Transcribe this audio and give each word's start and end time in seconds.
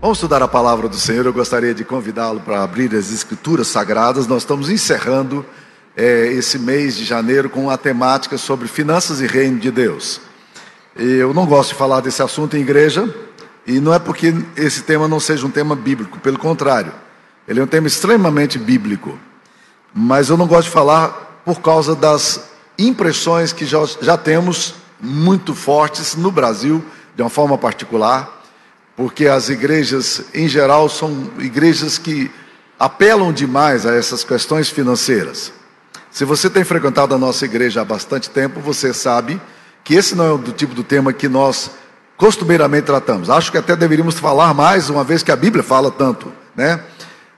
Vamos 0.00 0.16
estudar 0.16 0.42
a 0.42 0.48
palavra 0.48 0.88
do 0.88 0.96
Senhor. 0.96 1.26
Eu 1.26 1.32
gostaria 1.32 1.74
de 1.74 1.84
convidá-lo 1.84 2.40
para 2.40 2.62
abrir 2.62 2.96
as 2.96 3.12
Escrituras 3.12 3.68
Sagradas. 3.68 4.26
Nós 4.26 4.44
estamos 4.44 4.70
encerrando 4.70 5.44
é, 5.94 6.26
esse 6.28 6.58
mês 6.58 6.96
de 6.96 7.04
janeiro 7.04 7.50
com 7.50 7.64
uma 7.64 7.76
temática 7.76 8.38
sobre 8.38 8.66
finanças 8.66 9.20
e 9.20 9.26
reino 9.26 9.58
de 9.58 9.70
Deus. 9.70 10.22
Eu 10.96 11.34
não 11.34 11.44
gosto 11.44 11.70
de 11.70 11.74
falar 11.74 12.00
desse 12.00 12.22
assunto 12.22 12.56
em 12.56 12.62
igreja, 12.62 13.14
e 13.66 13.78
não 13.78 13.92
é 13.92 13.98
porque 13.98 14.34
esse 14.56 14.84
tema 14.84 15.06
não 15.06 15.20
seja 15.20 15.46
um 15.46 15.50
tema 15.50 15.76
bíblico, 15.76 16.18
pelo 16.18 16.38
contrário, 16.38 16.94
ele 17.46 17.60
é 17.60 17.62
um 17.62 17.66
tema 17.66 17.86
extremamente 17.86 18.58
bíblico. 18.58 19.18
Mas 19.92 20.30
eu 20.30 20.36
não 20.38 20.46
gosto 20.46 20.68
de 20.68 20.72
falar 20.72 21.42
por 21.44 21.60
causa 21.60 21.94
das 21.94 22.48
impressões 22.78 23.52
que 23.52 23.66
já, 23.66 23.84
já 24.00 24.16
temos 24.16 24.76
muito 24.98 25.54
fortes 25.54 26.16
no 26.16 26.32
Brasil, 26.32 26.82
de 27.14 27.22
uma 27.22 27.28
forma 27.28 27.58
particular 27.58 28.39
porque 28.96 29.26
as 29.26 29.48
igrejas, 29.48 30.24
em 30.34 30.48
geral, 30.48 30.88
são 30.88 31.30
igrejas 31.38 31.98
que 31.98 32.30
apelam 32.78 33.32
demais 33.32 33.86
a 33.86 33.94
essas 33.94 34.24
questões 34.24 34.68
financeiras. 34.68 35.52
Se 36.10 36.24
você 36.24 36.50
tem 36.50 36.64
frequentado 36.64 37.14
a 37.14 37.18
nossa 37.18 37.44
igreja 37.44 37.82
há 37.82 37.84
bastante 37.84 38.30
tempo, 38.30 38.60
você 38.60 38.92
sabe 38.92 39.40
que 39.84 39.94
esse 39.94 40.14
não 40.14 40.34
é 40.34 40.38
do 40.38 40.52
tipo 40.52 40.74
do 40.74 40.82
tema 40.82 41.12
que 41.12 41.28
nós 41.28 41.70
costumeiramente 42.16 42.84
tratamos. 42.84 43.30
Acho 43.30 43.50
que 43.50 43.58
até 43.58 43.74
deveríamos 43.76 44.18
falar 44.18 44.52
mais, 44.52 44.90
uma 44.90 45.04
vez 45.04 45.22
que 45.22 45.30
a 45.30 45.36
Bíblia 45.36 45.62
fala 45.62 45.90
tanto, 45.90 46.32
né? 46.54 46.80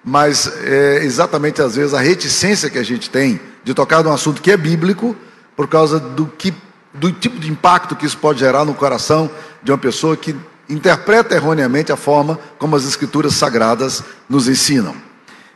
Mas 0.04 0.52
é 0.64 1.04
exatamente 1.04 1.62
às 1.62 1.76
vezes 1.76 1.94
a 1.94 2.00
reticência 2.00 2.68
que 2.68 2.78
a 2.78 2.82
gente 2.82 3.08
tem 3.08 3.40
de 3.62 3.74
tocar 3.74 4.02
num 4.02 4.12
assunto 4.12 4.42
que 4.42 4.50
é 4.50 4.56
bíblico, 4.56 5.16
por 5.54 5.68
causa 5.68 6.00
do, 6.00 6.26
que, 6.26 6.52
do 6.92 7.12
tipo 7.12 7.38
de 7.38 7.50
impacto 7.50 7.94
que 7.94 8.06
isso 8.06 8.18
pode 8.18 8.40
gerar 8.40 8.64
no 8.64 8.74
coração 8.74 9.30
de 9.62 9.70
uma 9.70 9.78
pessoa 9.78 10.16
que 10.16 10.34
interpreta 10.72 11.34
erroneamente 11.34 11.92
a 11.92 11.96
forma 11.96 12.38
como 12.58 12.74
as 12.74 12.84
escrituras 12.84 13.34
sagradas 13.34 14.02
nos 14.28 14.48
ensinam. 14.48 14.94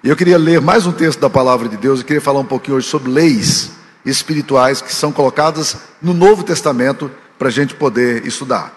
Eu 0.05 0.15
queria 0.15 0.39
ler 0.39 0.61
mais 0.61 0.87
um 0.87 0.93
texto 0.93 1.19
da 1.19 1.31
palavra 1.31 1.69
de 1.69 1.77
Deus 1.77 2.01
e 2.01 2.05
queria 2.05 2.21
falar 2.21 2.41
um 2.41 2.45
pouquinho 2.45 2.77
hoje 2.77 2.87
sobre 2.87 3.11
leis 3.11 3.73
espirituais 4.05 4.81
que 4.81 4.95
são 4.95 5.11
colocadas 5.11 5.77
no 6.01 6.15
Novo 6.15 6.45
Testamento 6.45 7.11
para 7.39 7.49
a 7.49 7.51
gente 7.51 7.75
poder 7.75 8.27
estudar. 8.27 8.73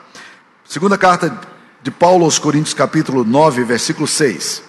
Segunda 0.66 0.98
carta 0.98 1.40
de 1.84 1.92
Paulo 1.92 2.26
aos 2.26 2.40
Coríntios, 2.40 2.74
capítulo 2.74 3.24
9, 3.24 3.64
versículo 3.64 4.08
6. 4.08 4.64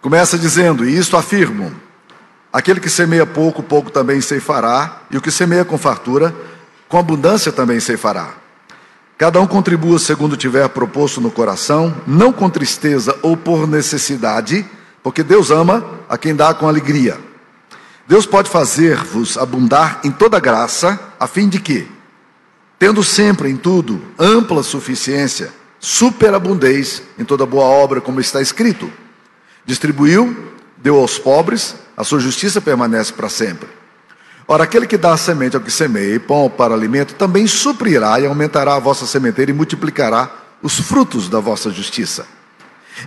Começa 0.00 0.38
dizendo: 0.38 0.84
E 0.84 0.96
isto 0.96 1.16
afirmo: 1.16 1.74
aquele 2.52 2.78
que 2.78 2.90
semeia 2.90 3.26
pouco, 3.26 3.62
pouco 3.62 3.90
também 3.90 4.20
ceifará, 4.20 5.02
e 5.10 5.16
o 5.16 5.20
que 5.20 5.30
semeia 5.30 5.64
com 5.64 5.76
fartura, 5.76 6.34
com 6.88 6.98
abundância 6.98 7.50
também 7.50 7.80
ceifará. 7.80 8.45
Cada 9.18 9.40
um 9.40 9.46
contribua 9.46 9.98
segundo 9.98 10.36
tiver 10.36 10.68
proposto 10.68 11.22
no 11.22 11.30
coração, 11.30 11.94
não 12.06 12.32
com 12.32 12.50
tristeza 12.50 13.18
ou 13.22 13.34
por 13.34 13.66
necessidade, 13.66 14.66
porque 15.02 15.22
Deus 15.22 15.50
ama 15.50 15.84
a 16.06 16.18
quem 16.18 16.34
dá 16.34 16.52
com 16.52 16.68
alegria. 16.68 17.18
Deus 18.06 18.26
pode 18.26 18.50
fazer-vos 18.50 19.38
abundar 19.38 20.00
em 20.04 20.10
toda 20.10 20.38
graça, 20.38 21.00
a 21.18 21.26
fim 21.26 21.48
de 21.48 21.58
que, 21.58 21.88
tendo 22.78 23.02
sempre 23.02 23.48
em 23.48 23.56
tudo 23.56 24.02
ampla 24.18 24.62
suficiência, 24.62 25.50
superabundez 25.80 27.02
em 27.18 27.24
toda 27.24 27.46
boa 27.46 27.64
obra, 27.64 28.02
como 28.02 28.20
está 28.20 28.42
escrito. 28.42 28.92
Distribuiu, 29.64 30.52
deu 30.76 30.98
aos 30.98 31.18
pobres, 31.18 31.74
a 31.96 32.04
sua 32.04 32.20
justiça 32.20 32.60
permanece 32.60 33.14
para 33.14 33.30
sempre. 33.30 33.68
Ora, 34.48 34.62
aquele 34.62 34.86
que 34.86 34.96
dá 34.96 35.12
a 35.12 35.16
semente 35.16 35.56
ao 35.56 35.62
que 35.62 35.70
semeia 35.70 36.14
e 36.14 36.18
pão 36.20 36.48
para 36.48 36.72
alimento, 36.72 37.14
também 37.14 37.46
suprirá 37.48 38.20
e 38.20 38.26
aumentará 38.26 38.76
a 38.76 38.78
vossa 38.78 39.04
sementeira 39.04 39.50
e 39.50 39.54
multiplicará 39.54 40.30
os 40.62 40.78
frutos 40.78 41.28
da 41.28 41.40
vossa 41.40 41.70
justiça, 41.70 42.26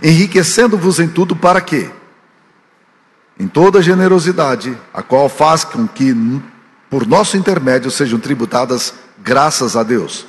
enriquecendo-vos 0.02 1.00
em 1.00 1.08
tudo 1.08 1.34
para 1.34 1.60
quê? 1.60 1.90
Em 3.38 3.48
toda 3.48 3.80
generosidade, 3.80 4.76
a 4.92 5.02
qual 5.02 5.30
faz 5.30 5.64
com 5.64 5.88
que, 5.88 6.14
por 6.90 7.06
nosso 7.06 7.38
intermédio, 7.38 7.90
sejam 7.90 8.18
tributadas 8.18 8.92
graças 9.18 9.76
a 9.76 9.82
Deus. 9.82 10.26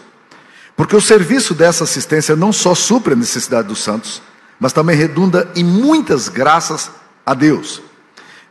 Porque 0.77 0.95
o 0.95 1.01
serviço 1.01 1.53
dessa 1.53 1.83
assistência 1.83 2.37
não 2.37 2.53
só 2.53 2.73
supre 2.73 3.13
a 3.13 3.17
necessidade 3.17 3.67
dos 3.67 3.83
santos, 3.83 4.21
mas 4.57 4.71
também 4.71 4.95
redunda 4.95 5.51
em 5.55 5.63
muitas 5.63 6.29
graças 6.29 6.89
a 7.25 7.33
Deus 7.33 7.81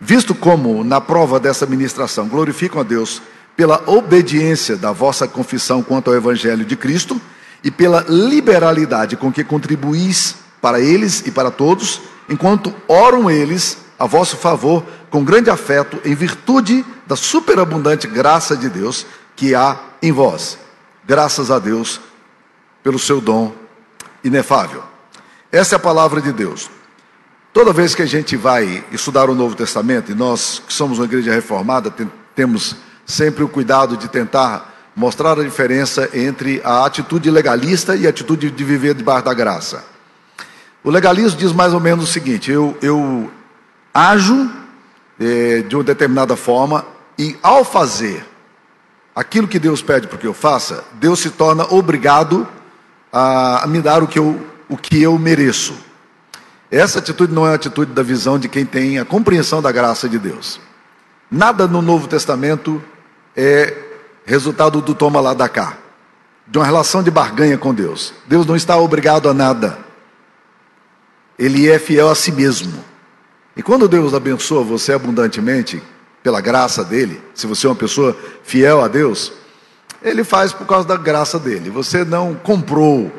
Visto 0.01 0.35
como, 0.35 0.83
na 0.83 1.01
prova 1.01 1.39
dessa 1.39 1.67
ministração, 1.67 2.27
glorificam 2.27 2.81
a 2.81 2.85
Deus 2.85 3.21
pela 3.55 3.83
obediência 3.87 4.75
da 4.75 4.93
vossa 4.93 5.29
confissão 5.29 5.83
quanto 5.83 6.09
ao 6.09 6.17
Evangelho 6.17 6.65
de 6.65 6.75
Cristo 6.75 7.21
e 7.63 7.71
pela 7.71 8.07
liberalidade 8.09 9.17
com 9.17 9.31
que 9.31 9.45
contribuís 9.45 10.37
para 10.63 10.81
eles 10.81 11.27
e 11.27 11.31
para 11.31 11.51
todos, 11.51 12.01
enquanto 12.29 12.75
oram 12.89 13.31
eles 13.31 13.77
a 13.99 14.07
vosso 14.07 14.39
favor 14.39 14.83
com 15.11 15.23
grande 15.23 15.51
afeto, 15.51 16.01
em 16.05 16.15
virtude 16.15 16.83
da 17.07 17.17
superabundante 17.17 18.07
graça 18.07 18.57
de 18.57 18.71
Deus 18.71 19.05
que 19.37 19.55
há 19.55 19.79
em 20.01 20.13
vós. 20.13 20.57
Graças 21.07 21.51
a 21.51 21.59
Deus 21.59 22.01
pelo 22.83 22.99
seu 22.99 23.21
dom 23.21 23.53
inefável. 24.25 24.83
Essa 25.53 25.75
é 25.75 25.77
a 25.77 25.81
palavra 25.81 26.23
de 26.23 26.33
Deus. 26.33 26.71
Toda 27.53 27.73
vez 27.73 27.97
que 27.97 28.03
a 28.03 28.07
gente 28.07 28.37
vai 28.37 28.85
estudar 28.93 29.29
o 29.29 29.35
Novo 29.35 29.57
Testamento, 29.57 30.13
e 30.13 30.15
nós 30.15 30.63
que 30.65 30.73
somos 30.73 30.99
uma 30.99 31.05
igreja 31.05 31.33
reformada, 31.33 31.93
temos 32.33 32.77
sempre 33.05 33.43
o 33.43 33.49
cuidado 33.49 33.97
de 33.97 34.07
tentar 34.09 34.73
mostrar 34.95 35.37
a 35.37 35.43
diferença 35.43 36.09
entre 36.15 36.61
a 36.65 36.85
atitude 36.85 37.29
legalista 37.29 37.97
e 37.97 38.07
a 38.07 38.11
atitude 38.11 38.53
de 38.53 38.65
viver 38.65 38.95
debaixo 38.95 39.25
da 39.25 39.35
graça. 39.35 39.85
O 40.85 40.91
legalismo 40.91 41.39
diz 41.39 41.53
mais 41.53 41.75
ou 41.75 41.81
menos 41.81 42.05
o 42.05 42.13
seguinte: 42.13 42.53
eu, 42.53 42.79
eu 42.81 43.29
ajo 43.93 44.49
é, 45.19 45.63
de 45.63 45.75
uma 45.75 45.83
determinada 45.83 46.37
forma, 46.37 46.87
e 47.19 47.37
ao 47.43 47.65
fazer 47.65 48.25
aquilo 49.13 49.49
que 49.49 49.59
Deus 49.59 49.83
pede 49.83 50.07
para 50.07 50.19
que 50.19 50.27
eu 50.27 50.33
faça, 50.33 50.85
Deus 50.95 51.19
se 51.19 51.31
torna 51.31 51.67
obrigado 51.75 52.47
a, 53.13 53.65
me 53.67 53.83
dar 53.83 54.05
o 54.05 54.07
que 54.07 54.21
eu, 54.21 54.41
o 54.69 54.77
que 54.77 55.03
eu 55.03 55.19
mereço. 55.19 55.90
Essa 56.71 57.01
atitude 57.01 57.33
não 57.33 57.47
é 57.47 57.51
a 57.51 57.55
atitude 57.55 57.93
da 57.93 58.03
visão 58.03 58.39
de 58.39 58.49
quem 58.49 58.65
tem 58.65 58.99
a 58.99 59.05
compreensão 59.05 59.61
da 59.61 59.73
graça 59.73 60.09
de 60.09 60.19
Deus. 60.19 60.61
Nada 61.31 61.67
no 61.67 61.83
Novo 61.83 62.07
Testamento 62.07 62.83
é 63.37 63.77
resultado 64.25 64.81
do 64.81 64.95
toma 64.95 65.21
lá 65.21 65.35
da 65.35 65.49
cá, 65.49 65.77
de 66.47 66.59
uma 66.59 66.65
relação 66.65 67.03
de 67.03 67.11
barganha 67.11 67.59
com 67.59 67.75
Deus. 67.75 68.15
Deus 68.27 68.47
não 68.47 68.55
está 68.55 68.77
obrigado 68.77 69.29
a 69.29 69.35
nada. 69.35 69.79
Ele 71.39 71.69
é 71.69 71.79
fiel 71.79 72.09
a 72.09 72.15
si 72.15 72.31
mesmo. 72.31 72.85
E 73.57 73.63
quando 73.63 73.89
Deus 73.89 74.15
abençoa 74.15 74.63
você 74.63 74.93
abundantemente, 74.93 75.83
pela 76.23 76.41
graça 76.41 76.85
dele, 76.85 77.21
se 77.35 77.47
você 77.47 77.67
é 77.67 77.71
uma 77.71 77.77
pessoa 77.77 78.17
fiel 78.43 78.83
a 78.83 78.89
Deus, 78.89 79.33
ele 80.03 80.23
faz 80.23 80.53
por 80.53 80.67
causa 80.67 80.87
da 80.87 80.97
graça 80.97 81.39
dele. 81.39 81.71
Você 81.71 82.05
não 82.05 82.35
comprou 82.35 83.11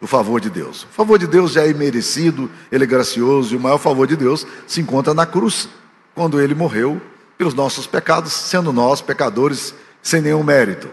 o 0.00 0.06
favor 0.06 0.40
de 0.40 0.50
Deus. 0.50 0.84
O 0.84 0.88
favor 0.88 1.18
de 1.18 1.26
Deus 1.26 1.52
já 1.52 1.64
é 1.64 1.70
imerecido, 1.70 2.50
ele 2.70 2.84
é 2.84 2.86
gracioso, 2.86 3.54
e 3.54 3.56
o 3.56 3.60
maior 3.60 3.78
favor 3.78 4.06
de 4.06 4.16
Deus 4.16 4.46
se 4.66 4.80
encontra 4.80 5.12
na 5.12 5.26
cruz, 5.26 5.68
quando 6.14 6.40
ele 6.40 6.54
morreu 6.54 7.00
pelos 7.36 7.54
nossos 7.54 7.86
pecados, 7.86 8.32
sendo 8.32 8.72
nós 8.72 9.00
pecadores 9.00 9.74
sem 10.02 10.20
nenhum 10.20 10.42
mérito. 10.42 10.88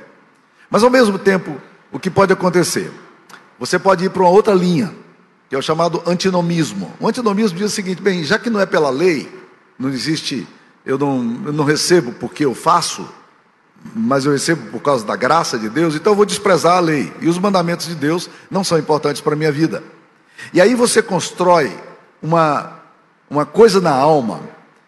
Mas 0.69 0.83
ao 0.83 0.89
mesmo 0.89 1.17
tempo, 1.17 1.59
o 1.91 1.99
que 1.99 2.09
pode 2.09 2.31
acontecer? 2.33 2.91
Você 3.57 3.79
pode 3.79 4.05
ir 4.05 4.09
para 4.09 4.21
uma 4.21 4.29
outra 4.29 4.53
linha, 4.53 4.93
que 5.49 5.55
é 5.55 5.57
o 5.57 5.61
chamado 5.61 6.03
antinomismo. 6.05 6.93
O 6.99 7.07
antinomismo 7.07 7.57
diz 7.57 7.71
o 7.71 7.75
seguinte: 7.75 8.01
bem, 8.01 8.23
já 8.23 8.37
que 8.37 8.49
não 8.49 8.59
é 8.59 8.65
pela 8.65 8.89
lei, 8.89 9.31
não 9.79 9.89
existe, 9.89 10.47
eu 10.85 10.97
não, 10.97 11.41
eu 11.45 11.53
não 11.53 11.63
recebo 11.63 12.11
porque 12.13 12.45
eu 12.45 12.53
faço, 12.53 13.07
mas 13.93 14.25
eu 14.25 14.31
recebo 14.31 14.71
por 14.71 14.81
causa 14.81 15.05
da 15.05 15.15
graça 15.15 15.57
de 15.59 15.69
Deus, 15.69 15.95
então 15.95 16.13
eu 16.13 16.17
vou 16.17 16.25
desprezar 16.25 16.77
a 16.77 16.79
lei. 16.79 17.13
E 17.21 17.27
os 17.27 17.37
mandamentos 17.37 17.87
de 17.87 17.95
Deus 17.95 18.29
não 18.49 18.63
são 18.63 18.77
importantes 18.79 19.21
para 19.21 19.33
a 19.33 19.37
minha 19.37 19.51
vida. 19.51 19.83
E 20.53 20.59
aí 20.59 20.75
você 20.75 21.01
constrói 21.01 21.77
uma, 22.21 22.79
uma 23.29 23.45
coisa 23.45 23.79
na 23.79 23.91
alma, 23.91 24.41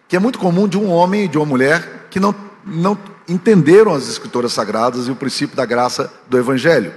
que 0.07 0.15
é 0.15 0.19
muito 0.19 0.39
comum 0.39 0.67
de 0.67 0.77
um 0.77 0.89
homem 0.89 1.25
e 1.25 1.27
de 1.27 1.38
uma 1.38 1.45
mulher 1.45 2.07
que 2.09 2.19
não, 2.19 2.33
não 2.65 2.97
entenderam 3.27 3.94
as 3.94 4.07
escrituras 4.07 4.53
sagradas 4.53 5.07
e 5.07 5.11
o 5.11 5.15
princípio 5.15 5.55
da 5.55 5.65
graça 5.65 6.11
do 6.27 6.38
Evangelho. 6.38 6.94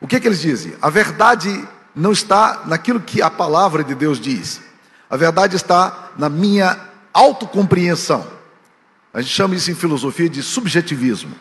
O 0.00 0.06
que, 0.06 0.18
que 0.18 0.26
eles 0.26 0.40
dizem? 0.40 0.72
A 0.80 0.88
verdade 0.88 1.66
não 1.94 2.12
está 2.12 2.62
naquilo 2.66 3.00
que 3.00 3.20
a 3.20 3.30
palavra 3.30 3.84
de 3.84 3.94
Deus 3.94 4.18
diz. 4.18 4.60
A 5.08 5.16
verdade 5.16 5.56
está 5.56 6.10
na 6.16 6.28
minha 6.28 6.78
autocompreensão. 7.12 8.26
A 9.12 9.20
gente 9.20 9.32
chama 9.32 9.54
isso 9.54 9.70
em 9.70 9.74
filosofia 9.74 10.28
de 10.28 10.42
subjetivismo. 10.42 11.34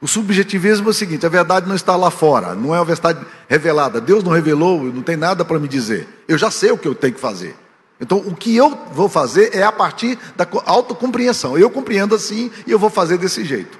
O 0.00 0.08
subjetivismo 0.08 0.88
é 0.88 0.90
o 0.90 0.94
seguinte: 0.94 1.24
a 1.24 1.28
verdade 1.28 1.68
não 1.68 1.74
está 1.74 1.96
lá 1.96 2.10
fora, 2.10 2.54
não 2.54 2.74
é 2.74 2.78
uma 2.78 2.84
verdade 2.84 3.24
revelada. 3.48 4.00
Deus 4.00 4.22
não 4.22 4.32
revelou, 4.32 4.84
não 4.84 5.02
tem 5.02 5.16
nada 5.16 5.44
para 5.44 5.58
me 5.58 5.68
dizer. 5.68 6.08
Eu 6.28 6.36
já 6.36 6.50
sei 6.50 6.70
o 6.70 6.78
que 6.78 6.88
eu 6.88 6.94
tenho 6.94 7.14
que 7.14 7.20
fazer. 7.20 7.56
Então, 8.00 8.18
o 8.18 8.34
que 8.34 8.54
eu 8.54 8.76
vou 8.92 9.08
fazer 9.08 9.54
é 9.54 9.62
a 9.62 9.72
partir 9.72 10.18
da 10.36 10.46
autocompreensão. 10.66 11.56
Eu 11.56 11.70
compreendo 11.70 12.14
assim 12.14 12.50
e 12.66 12.72
eu 12.72 12.78
vou 12.78 12.90
fazer 12.90 13.16
desse 13.16 13.44
jeito. 13.44 13.78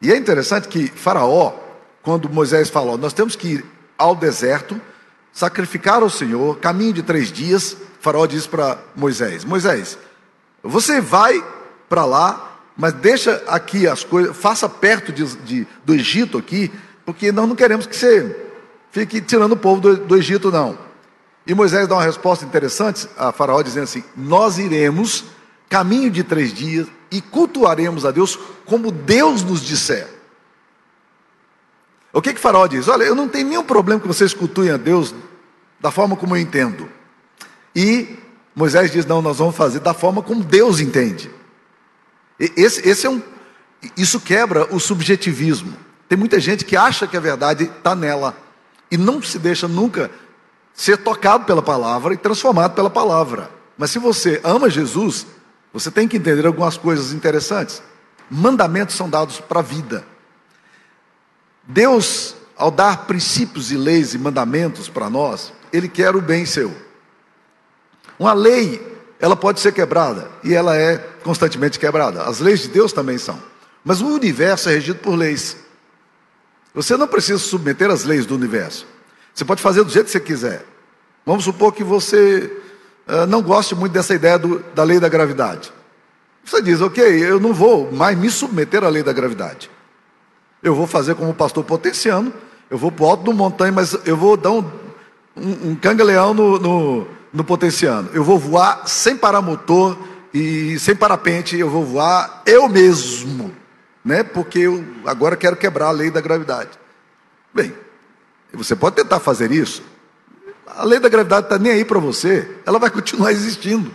E 0.00 0.10
é 0.10 0.16
interessante 0.16 0.66
que 0.66 0.88
Faraó, 0.88 1.52
quando 2.02 2.28
Moisés 2.28 2.70
falou, 2.70 2.98
nós 2.98 3.12
temos 3.12 3.36
que 3.36 3.48
ir 3.48 3.64
ao 3.96 4.16
deserto 4.16 4.80
sacrificar 5.32 6.02
ao 6.02 6.10
Senhor, 6.10 6.58
caminho 6.58 6.92
de 6.94 7.02
três 7.02 7.30
dias. 7.30 7.76
Faraó 8.00 8.26
diz 8.26 8.46
para 8.46 8.78
Moisés: 8.96 9.44
Moisés, 9.44 9.96
você 10.62 11.00
vai 11.00 11.42
para 11.92 12.06
lá, 12.06 12.56
mas 12.74 12.94
deixa 12.94 13.44
aqui 13.46 13.86
as 13.86 14.02
coisas, 14.02 14.34
faça 14.34 14.66
perto 14.66 15.12
de, 15.12 15.26
de, 15.36 15.66
do 15.84 15.92
Egito 15.92 16.38
aqui, 16.38 16.72
porque 17.04 17.30
nós 17.30 17.46
não 17.46 17.54
queremos 17.54 17.86
que 17.86 17.94
você 17.94 18.34
fique 18.90 19.20
tirando 19.20 19.52
o 19.52 19.56
povo 19.58 19.78
do, 19.78 19.96
do 19.98 20.16
Egito, 20.16 20.50
não. 20.50 20.78
E 21.46 21.52
Moisés 21.52 21.86
dá 21.86 21.96
uma 21.96 22.02
resposta 22.02 22.46
interessante 22.46 23.06
a 23.14 23.30
Faraó, 23.30 23.60
dizendo 23.60 23.84
assim: 23.84 24.02
Nós 24.16 24.56
iremos 24.56 25.24
caminho 25.68 26.10
de 26.10 26.24
três 26.24 26.54
dias 26.54 26.86
e 27.10 27.20
cultuaremos 27.20 28.06
a 28.06 28.10
Deus 28.10 28.38
como 28.64 28.90
Deus 28.90 29.42
nos 29.42 29.60
disser. 29.60 30.08
O 32.10 32.22
que 32.22 32.32
que 32.32 32.40
Faraó 32.40 32.66
diz? 32.66 32.88
Olha, 32.88 33.04
eu 33.04 33.14
não 33.14 33.28
tenho 33.28 33.48
nenhum 33.48 33.64
problema 33.64 34.00
que 34.00 34.08
vocês 34.08 34.32
cultuem 34.32 34.70
a 34.70 34.78
Deus 34.78 35.14
da 35.78 35.90
forma 35.90 36.16
como 36.16 36.34
eu 36.34 36.40
entendo. 36.40 36.88
E 37.76 38.16
Moisés 38.56 38.90
diz: 38.90 39.04
Não, 39.04 39.20
nós 39.20 39.36
vamos 39.36 39.54
fazer 39.54 39.80
da 39.80 39.92
forma 39.92 40.22
como 40.22 40.42
Deus 40.42 40.80
entende. 40.80 41.41
Esse, 42.56 42.88
esse 42.88 43.06
é 43.06 43.10
um, 43.10 43.22
isso 43.96 44.18
quebra 44.20 44.66
o 44.74 44.80
subjetivismo. 44.80 45.76
Tem 46.08 46.18
muita 46.18 46.40
gente 46.40 46.64
que 46.64 46.76
acha 46.76 47.06
que 47.06 47.16
a 47.16 47.20
verdade 47.20 47.64
está 47.64 47.94
nela 47.94 48.36
e 48.90 48.96
não 48.96 49.22
se 49.22 49.38
deixa 49.38 49.68
nunca 49.68 50.10
ser 50.74 50.98
tocado 50.98 51.44
pela 51.44 51.62
palavra 51.62 52.14
e 52.14 52.16
transformado 52.16 52.74
pela 52.74 52.90
palavra. 52.90 53.50
Mas 53.78 53.90
se 53.90 53.98
você 53.98 54.40
ama 54.42 54.68
Jesus, 54.68 55.26
você 55.72 55.90
tem 55.90 56.08
que 56.08 56.16
entender 56.16 56.46
algumas 56.46 56.76
coisas 56.76 57.12
interessantes. 57.12 57.82
Mandamentos 58.28 58.96
são 58.96 59.08
dados 59.08 59.40
para 59.40 59.60
a 59.60 59.62
vida. 59.62 60.04
Deus, 61.64 62.34
ao 62.56 62.70
dar 62.70 63.06
princípios 63.06 63.70
e 63.70 63.76
leis 63.76 64.14
e 64.14 64.18
mandamentos 64.18 64.88
para 64.88 65.08
nós, 65.08 65.52
Ele 65.72 65.88
quer 65.88 66.16
o 66.16 66.20
bem 66.20 66.44
seu. 66.44 66.74
Uma 68.18 68.32
lei, 68.32 69.00
ela 69.18 69.36
pode 69.36 69.60
ser 69.60 69.72
quebrada, 69.72 70.30
e 70.42 70.52
ela 70.52 70.76
é 70.76 71.11
constantemente 71.22 71.78
quebrada. 71.78 72.22
As 72.24 72.40
leis 72.40 72.60
de 72.60 72.68
Deus 72.68 72.92
também 72.92 73.18
são. 73.18 73.38
Mas 73.84 74.00
o 74.00 74.06
universo 74.06 74.68
é 74.68 74.74
regido 74.74 74.98
por 74.98 75.14
leis. 75.14 75.56
Você 76.74 76.96
não 76.96 77.06
precisa 77.06 77.38
submeter 77.38 77.90
às 77.90 78.04
leis 78.04 78.24
do 78.26 78.34
universo. 78.34 78.86
Você 79.34 79.44
pode 79.44 79.62
fazer 79.62 79.82
do 79.84 79.90
jeito 79.90 80.06
que 80.06 80.12
você 80.12 80.20
quiser. 80.20 80.64
Vamos 81.24 81.44
supor 81.44 81.72
que 81.72 81.84
você 81.84 82.50
uh, 83.06 83.26
não 83.26 83.42
goste 83.42 83.74
muito 83.74 83.92
dessa 83.92 84.14
ideia 84.14 84.38
do, 84.38 84.58
da 84.74 84.82
lei 84.82 84.98
da 84.98 85.08
gravidade. 85.08 85.72
Você 86.44 86.60
diz, 86.60 86.80
ok, 86.80 87.04
eu 87.04 87.38
não 87.38 87.52
vou 87.52 87.92
mais 87.92 88.18
me 88.18 88.30
submeter 88.30 88.82
à 88.82 88.88
lei 88.88 89.02
da 89.02 89.12
gravidade. 89.12 89.70
Eu 90.62 90.74
vou 90.74 90.86
fazer 90.86 91.14
como 91.14 91.30
o 91.30 91.34
pastor 91.34 91.64
potenciano, 91.64 92.32
eu 92.70 92.78
vou 92.78 92.90
para 92.90 93.04
o 93.04 93.08
alto 93.08 93.24
do 93.24 93.32
montanha, 93.32 93.72
mas 93.72 93.96
eu 94.04 94.16
vou 94.16 94.36
dar 94.36 94.50
um, 94.50 94.64
um, 95.36 95.76
um 95.82 96.34
no, 96.34 96.58
no, 96.58 97.06
no 97.32 97.44
potenciano. 97.44 98.08
Eu 98.12 98.24
vou 98.24 98.38
voar 98.38 98.88
sem 98.88 99.16
paramotor 99.16 99.96
e 100.32 100.78
sem 100.78 100.96
parapente, 100.96 101.56
eu 101.56 101.68
vou 101.68 101.84
voar 101.84 102.42
eu 102.46 102.68
mesmo, 102.68 103.54
né? 104.04 104.22
Porque 104.22 104.60
eu 104.60 104.84
agora 105.04 105.36
quero 105.36 105.56
quebrar 105.56 105.88
a 105.88 105.90
lei 105.90 106.10
da 106.10 106.20
gravidade. 106.20 106.70
Bem, 107.52 107.74
você 108.52 108.74
pode 108.74 108.96
tentar 108.96 109.20
fazer 109.20 109.52
isso. 109.52 109.82
A 110.66 110.84
lei 110.84 110.98
da 110.98 111.08
gravidade 111.08 111.46
está 111.46 111.58
nem 111.58 111.72
aí 111.72 111.84
para 111.84 111.98
você, 111.98 112.48
ela 112.64 112.78
vai 112.78 112.90
continuar 112.90 113.32
existindo. 113.32 113.92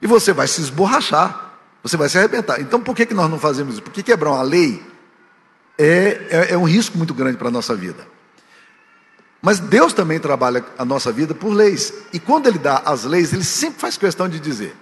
E 0.00 0.06
você 0.06 0.32
vai 0.32 0.46
se 0.46 0.60
esborrachar, 0.60 1.54
você 1.82 1.96
vai 1.96 2.08
se 2.08 2.18
arrebentar. 2.18 2.60
Então 2.60 2.80
por 2.80 2.94
que, 2.94 3.06
que 3.06 3.14
nós 3.14 3.28
não 3.28 3.38
fazemos 3.38 3.74
isso? 3.74 3.82
Porque 3.82 4.02
quebrar 4.02 4.30
uma 4.30 4.42
lei 4.42 4.82
é, 5.76 6.26
é, 6.30 6.52
é 6.52 6.58
um 6.58 6.64
risco 6.64 6.96
muito 6.96 7.14
grande 7.14 7.36
para 7.36 7.48
a 7.48 7.50
nossa 7.50 7.74
vida. 7.74 8.06
Mas 9.42 9.58
Deus 9.58 9.92
também 9.92 10.20
trabalha 10.20 10.64
a 10.78 10.84
nossa 10.84 11.10
vida 11.10 11.34
por 11.34 11.52
leis. 11.52 11.92
E 12.12 12.20
quando 12.20 12.46
Ele 12.46 12.58
dá 12.58 12.82
as 12.84 13.04
leis, 13.04 13.32
Ele 13.32 13.44
sempre 13.44 13.80
faz 13.80 13.96
questão 13.96 14.28
de 14.28 14.38
dizer: 14.38 14.76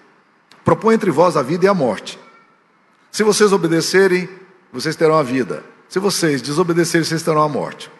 propõe 0.69 0.97
entre 0.97 1.11
vós 1.11 1.35
a 1.35 1.43
vida 1.43 1.65
e 1.65 1.69
a 1.69 1.73
morte. 1.73 2.19
Se 3.11 3.23
vocês 3.23 3.55
obedecerem, 3.55 4.29
vocês 4.71 4.95
terão 4.95 5.17
a 5.17 5.23
vida. 5.23 5.65
Se 5.89 5.99
vocês 5.99 6.43
desobedecerem, 6.43 7.07
vocês 7.07 7.23
terão 7.23 7.41
a 7.41 7.49
morte. 7.49 7.91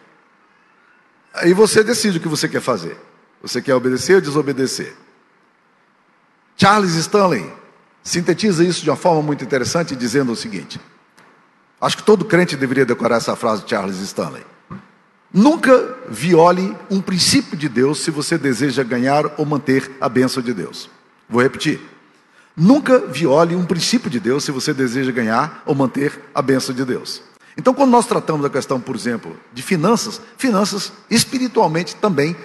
Aí 1.33 1.51
você 1.51 1.83
decide 1.83 2.19
o 2.19 2.21
que 2.21 2.27
você 2.27 2.47
quer 2.47 2.61
fazer. 2.61 2.95
Você 3.41 3.59
quer 3.59 3.73
obedecer 3.73 4.13
ou 4.17 4.21
desobedecer? 4.21 4.95
Charles 6.55 6.93
Stanley 6.93 7.51
sintetiza 8.03 8.63
isso 8.63 8.83
de 8.83 8.91
uma 8.91 8.95
forma 8.95 9.23
muito 9.23 9.43
interessante, 9.43 9.95
dizendo 9.95 10.31
o 10.31 10.35
seguinte: 10.35 10.79
acho 11.81 11.97
que 11.97 12.03
todo 12.03 12.23
crente 12.23 12.55
deveria 12.55 12.85
decorar 12.85 13.15
essa 13.15 13.35
frase 13.35 13.63
de 13.63 13.71
Charles 13.71 13.97
Stanley. 13.97 14.45
Nunca 15.33 15.97
viole 16.07 16.77
um 16.87 17.01
princípio 17.01 17.57
de 17.57 17.67
Deus 17.67 18.01
se 18.01 18.11
você 18.11 18.37
deseja 18.37 18.83
ganhar 18.83 19.25
ou 19.39 19.45
manter 19.45 19.89
a 19.99 20.07
bênção 20.07 20.43
de 20.43 20.53
Deus. 20.53 20.87
Vou 21.27 21.41
repetir. 21.41 21.88
Nunca 22.61 22.99
viole 22.99 23.55
um 23.55 23.65
princípio 23.65 24.09
de 24.09 24.19
Deus 24.19 24.43
se 24.43 24.51
você 24.51 24.73
deseja 24.73 25.13
ganhar 25.13 25.63
ou 25.65 25.73
manter 25.73 26.19
a 26.35 26.41
bênção 26.41 26.75
de 26.75 26.83
Deus. 26.83 27.21
Então, 27.57 27.73
quando 27.73 27.91
nós 27.91 28.05
tratamos 28.05 28.43
da 28.43 28.49
questão, 28.49 28.81
por 28.81 28.97
exemplo, 28.97 29.33
de 29.53 29.61
finanças, 29.61 30.19
finanças 30.37 30.91
espiritualmente 31.09 31.95
também, 31.95 32.35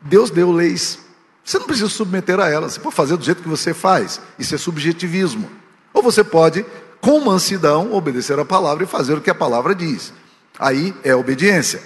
Deus 0.00 0.30
deu 0.30 0.50
leis. 0.50 0.98
Você 1.44 1.58
não 1.58 1.66
precisa 1.66 1.90
submeter 1.90 2.40
a 2.40 2.48
elas, 2.48 2.72
você 2.72 2.80
pode 2.80 2.94
fazer 2.94 3.18
do 3.18 3.22
jeito 3.22 3.42
que 3.42 3.48
você 3.48 3.74
faz, 3.74 4.22
isso 4.38 4.54
é 4.54 4.58
subjetivismo. 4.58 5.50
Ou 5.92 6.02
você 6.02 6.24
pode, 6.24 6.64
com 6.98 7.20
mansidão, 7.20 7.92
obedecer 7.92 8.38
a 8.38 8.46
palavra 8.46 8.84
e 8.84 8.86
fazer 8.86 9.18
o 9.18 9.20
que 9.20 9.28
a 9.28 9.34
palavra 9.34 9.74
diz. 9.74 10.14
Aí 10.58 10.94
é 11.04 11.14
obediência. 11.14 11.82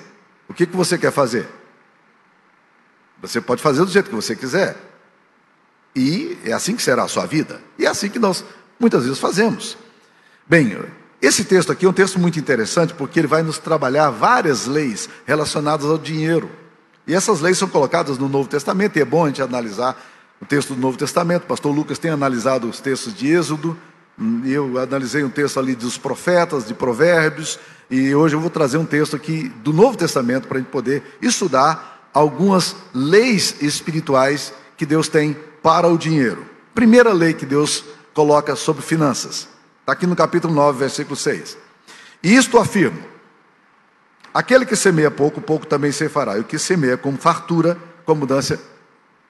O 0.49 0.55
que, 0.55 0.67
que 0.67 0.77
você 0.77 0.97
quer 0.97 1.11
fazer? 1.11 1.49
Você 3.21 3.41
pode 3.41 3.61
fazer 3.61 3.85
do 3.85 3.91
jeito 3.91 4.09
que 4.09 4.15
você 4.15 4.37
quiser. 4.37 4.92
E 5.95 6.39
é 6.45 6.53
assim 6.53 6.75
que 6.75 6.83
será 6.83 7.05
a 7.05 7.09
sua 7.09 7.27
vida. 7.27 7.61
E 7.79 7.87
é 7.87 7.89
assim 7.89 8.09
que 8.09 8.19
nós 8.19 8.45
muitas 8.79 9.05
vezes 9.05 9.19
fazemos. 9.19 9.77
Bem, 10.47 10.77
esse 11.21 11.45
texto 11.45 11.71
aqui 11.71 11.87
é 11.87 11.89
um 11.89 11.93
texto 11.93 12.19
muito 12.19 12.39
interessante 12.39 12.95
porque 12.95 13.21
ele 13.21 13.29
vai 13.29 13.43
nos 13.43 13.59
trabalhar 13.59 14.11
várias 14.11 14.67
leis 14.67 15.09
relacionadas 15.25 15.87
ao 15.87 15.99
dinheiro. 15.99 16.51
E 17.07 17.15
essas 17.15 17.41
leis 17.41 17.59
são 17.59 17.69
colocadas 17.69 18.19
no 18.19 18.29
Novo 18.29 18.49
Testamento, 18.49 18.97
e 18.97 19.03
é 19.03 19.05
bom 19.05 19.25
a 19.25 19.29
gente 19.29 19.43
analisar 19.43 20.01
o 20.41 20.47
texto 20.47 20.75
do 20.75 20.81
Novo 20.81 20.97
Testamento. 20.97 21.45
O 21.45 21.47
pastor 21.47 21.75
Lucas 21.75 21.99
tem 21.99 22.11
analisado 22.11 22.69
os 22.69 22.81
textos 22.81 23.15
de 23.15 23.29
Êxodo, 23.29 23.77
eu 24.45 24.79
analisei 24.79 25.25
um 25.25 25.31
texto 25.31 25.59
ali 25.59 25.75
dos 25.75 25.97
profetas, 25.99 26.67
de 26.67 26.75
Provérbios, 26.75 27.59
e 27.91 28.15
hoje 28.15 28.37
eu 28.37 28.41
vou 28.41 28.51
trazer 28.51 28.79
um 28.79 28.85
texto 28.85 29.17
aqui 29.17 29.49
do 29.63 29.73
Novo 29.73 29.97
Testamento 29.97 30.47
para 30.47 30.59
a 30.59 30.61
gente 30.61 30.71
poder 30.71 31.03
estudar 31.21 32.09
algumas 32.13 32.77
leis 32.93 33.57
espirituais 33.61 34.53
que 34.83 34.87
Deus 34.87 35.09
tem 35.09 35.33
para 35.63 35.87
o 35.87 35.97
dinheiro. 35.97 36.45
Primeira 36.75 37.13
lei 37.13 37.33
que 37.33 37.47
Deus 37.47 37.85
coloca 38.13 38.57
sobre 38.57 38.83
finanças. 38.83 39.47
Está 39.79 39.93
aqui 39.93 40.09
no 40.09 40.17
capítulo 40.17 40.53
9, 40.53 40.77
versículo 40.77 41.15
6. 41.15 41.57
E 42.21 42.35
isto 42.35 42.59
afirmo: 42.59 43.01
aquele 44.35 44.67
que 44.67 44.75
semeia 44.75 45.09
pouco, 45.09 45.41
pouco 45.41 45.67
também 45.67 45.93
se 45.93 46.09
fará. 46.09 46.37
E 46.37 46.41
o 46.41 46.45
que 46.45 46.59
semeia 46.59 46.97
com 46.97 47.17
fartura, 47.17 47.79
com 48.05 48.11
abundância, 48.11 48.59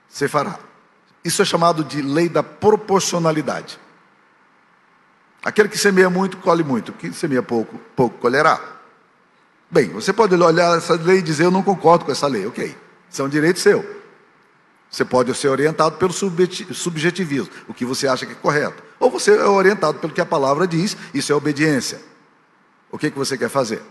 se 0.09 0.27
fará. 0.27 0.59
Isso 1.23 1.43
é 1.43 1.45
chamado 1.45 1.85
de 1.85 2.01
lei 2.01 2.31
da 2.31 2.43
proporcionalidade. 2.43 3.79
Aquele 5.45 5.69
que 5.69 5.77
semeia 5.77 6.09
muito, 6.09 6.39
colhe 6.39 6.65
muito. 6.65 6.93
O 6.93 6.95
que 6.95 7.13
semeia 7.13 7.43
pouco, 7.43 7.79
pouco 7.95 8.17
colherá. 8.17 8.59
Bem, 9.71 9.91
você 9.91 10.15
pode 10.15 10.35
olhar 10.35 10.79
essa 10.79 10.95
lei 10.95 11.19
e 11.19 11.23
dizer: 11.23 11.45
Eu 11.45 11.51
não 11.51 11.63
concordo 11.63 12.07
com 12.07 12.11
essa 12.11 12.27
lei. 12.27 12.47
Ok, 12.47 12.75
isso 13.11 13.21
é 13.21 13.25
um 13.27 13.29
direito 13.29 13.61
seu. 13.61 14.01
Você 14.93 15.07
pode 15.07 15.35
ser 15.35 15.49
orientado 15.49 15.97
pelo 15.97 16.13
subjetivismo, 16.13 17.49
o 17.67 17.73
que 17.73 17.83
você 17.83 18.07
acha 18.07 18.27
que 18.27 18.33
é 18.33 18.35
correto. 18.35 18.83
Ou 19.01 19.11
você 19.11 19.35
é 19.35 19.45
orientado 19.47 19.99
pelo 19.99 20.13
que 20.13 20.21
a 20.21 20.27
palavra 20.27 20.67
diz, 20.67 20.95
isso 21.15 21.33
é 21.33 21.35
obediência. 21.35 21.99
O 22.91 22.99
que, 22.99 23.11
que 23.11 23.19
você 23.19 23.39
quer 23.39 23.49
fazer? 23.49 23.83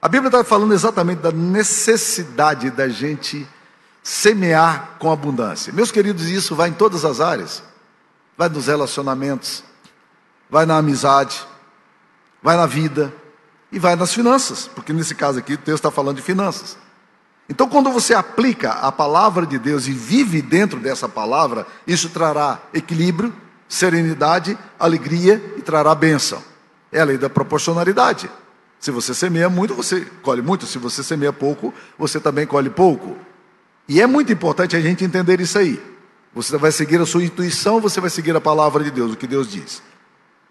A 0.00 0.08
Bíblia 0.08 0.28
está 0.28 0.42
falando 0.42 0.72
exatamente 0.72 1.18
da 1.18 1.30
necessidade 1.30 2.70
da 2.70 2.88
gente 2.88 3.46
semear 4.02 4.96
com 4.98 5.12
abundância. 5.12 5.70
Meus 5.70 5.92
queridos, 5.92 6.26
isso 6.30 6.56
vai 6.56 6.70
em 6.70 6.72
todas 6.72 7.04
as 7.04 7.20
áreas. 7.20 7.62
Vai 8.38 8.48
nos 8.48 8.68
relacionamentos, 8.68 9.64
vai 10.48 10.64
na 10.64 10.78
amizade, 10.78 11.46
vai 12.42 12.56
na 12.56 12.64
vida 12.64 13.12
e 13.70 13.78
vai 13.78 13.96
nas 13.96 14.14
finanças, 14.14 14.66
porque 14.66 14.94
nesse 14.94 15.14
caso 15.14 15.38
aqui 15.38 15.54
o 15.54 15.58
texto 15.58 15.74
está 15.74 15.90
falando 15.90 16.16
de 16.16 16.22
finanças. 16.22 16.78
Então, 17.48 17.68
quando 17.68 17.90
você 17.90 18.12
aplica 18.12 18.72
a 18.72 18.90
palavra 18.90 19.46
de 19.46 19.58
Deus 19.58 19.86
e 19.86 19.92
vive 19.92 20.42
dentro 20.42 20.80
dessa 20.80 21.08
palavra, 21.08 21.66
isso 21.86 22.08
trará 22.08 22.60
equilíbrio, 22.74 23.32
serenidade, 23.68 24.58
alegria 24.78 25.54
e 25.56 25.62
trará 25.62 25.94
bênção. 25.94 26.42
É 26.90 27.00
a 27.00 27.04
lei 27.04 27.16
da 27.16 27.30
proporcionalidade. 27.30 28.28
Se 28.80 28.90
você 28.90 29.14
semeia 29.14 29.48
muito, 29.48 29.74
você 29.74 30.06
colhe 30.22 30.42
muito. 30.42 30.66
Se 30.66 30.78
você 30.78 31.04
semeia 31.04 31.32
pouco, 31.32 31.72
você 31.96 32.18
também 32.18 32.46
colhe 32.46 32.68
pouco. 32.68 33.16
E 33.88 34.00
é 34.00 34.06
muito 34.06 34.32
importante 34.32 34.74
a 34.74 34.80
gente 34.80 35.04
entender 35.04 35.40
isso 35.40 35.56
aí. 35.56 35.80
Você 36.34 36.58
vai 36.58 36.72
seguir 36.72 37.00
a 37.00 37.06
sua 37.06 37.24
intuição, 37.24 37.80
você 37.80 38.00
vai 38.00 38.10
seguir 38.10 38.34
a 38.34 38.40
palavra 38.40 38.82
de 38.82 38.90
Deus, 38.90 39.12
o 39.12 39.16
que 39.16 39.26
Deus 39.26 39.50
diz. 39.50 39.82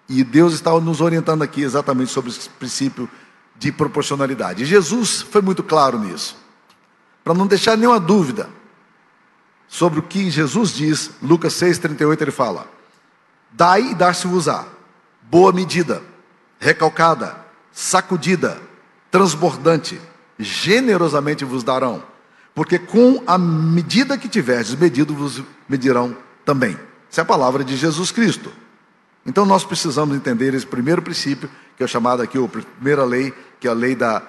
E 0.08 0.24
Deus 0.24 0.54
está 0.54 0.72
nos 0.80 1.02
orientando 1.02 1.42
aqui 1.42 1.62
exatamente 1.62 2.12
sobre 2.12 2.32
esse 2.32 2.50
princípio 2.50 3.10
de 3.58 3.72
proporcionalidade. 3.72 4.64
E 4.64 4.66
Jesus 4.66 5.22
foi 5.22 5.42
muito 5.42 5.62
claro 5.62 6.00
nisso 6.00 6.45
para 7.25 7.34
não 7.34 7.48
deixar 7.48 7.75
nenhuma 7.75 8.00
dúvida. 8.00 8.48
sobre 9.67 10.00
o 10.00 10.03
que 10.03 10.29
Jesus 10.29 10.72
diz, 10.72 11.10
Lucas 11.24 11.53
6,38, 11.55 12.22
ele 12.22 12.32
fala: 12.32 12.67
Dai 13.51 13.82
e 13.91 13.96
dar-se-vos-á, 13.96 14.63
boa 15.24 15.51
medida, 15.51 16.03
recalcada, 16.60 17.36
sacudida, 17.72 18.62
transbordante, 19.10 20.00
generosamente 20.38 21.44
vos 21.44 21.63
darão, 21.63 22.03
porque 22.53 22.77
com 22.77 23.24
a 23.25 23.39
medida 23.39 24.20
que 24.20 24.29
tiverdes 24.29 24.75
medido, 24.75 25.15
vos 25.15 25.41
medirão 25.67 26.15
também. 26.46 26.77
Essa 27.12 27.22
é 27.22 27.24
a 27.24 27.25
palavra 27.25 27.63
de 27.63 27.75
Jesus 27.75 28.12
Cristo. 28.12 28.53
Então 29.25 29.48
nós 29.48 29.63
precisamos 29.63 30.15
entender 30.15 30.53
esse 30.53 30.67
primeiro 30.67 31.01
princípio, 31.01 31.50
que 31.75 31.84
é 31.84 31.88
chamado 31.88 32.22
aqui 32.22 32.38
a 32.38 32.48
primeira 32.48 33.03
lei, 33.03 33.34
que 33.60 33.67
é 33.67 33.72
a 33.72 33.74
lei 33.74 33.96
da 33.96 34.22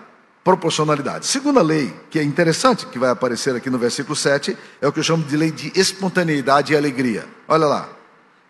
proporcionalidade. 0.46 1.26
Segunda 1.26 1.60
lei, 1.60 1.92
que 2.08 2.20
é 2.20 2.22
interessante, 2.22 2.86
que 2.86 3.00
vai 3.00 3.10
aparecer 3.10 3.56
aqui 3.56 3.68
no 3.68 3.78
versículo 3.78 4.14
7, 4.14 4.56
é 4.80 4.86
o 4.86 4.92
que 4.92 5.00
eu 5.00 5.02
chamo 5.02 5.24
de 5.24 5.36
lei 5.36 5.50
de 5.50 5.72
espontaneidade 5.74 6.72
e 6.72 6.76
alegria. 6.76 7.26
Olha 7.48 7.66
lá. 7.66 7.88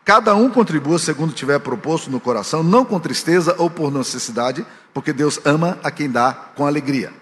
Cada 0.04 0.34
um 0.34 0.50
contribua 0.50 0.98
segundo 0.98 1.32
tiver 1.32 1.58
proposto 1.58 2.10
no 2.10 2.20
coração, 2.20 2.62
não 2.62 2.84
com 2.84 3.00
tristeza 3.00 3.56
ou 3.56 3.70
por 3.70 3.90
necessidade, 3.90 4.66
porque 4.92 5.10
Deus 5.10 5.40
ama 5.42 5.78
a 5.82 5.90
quem 5.90 6.10
dá 6.10 6.34
com 6.54 6.66
alegria. 6.66 7.14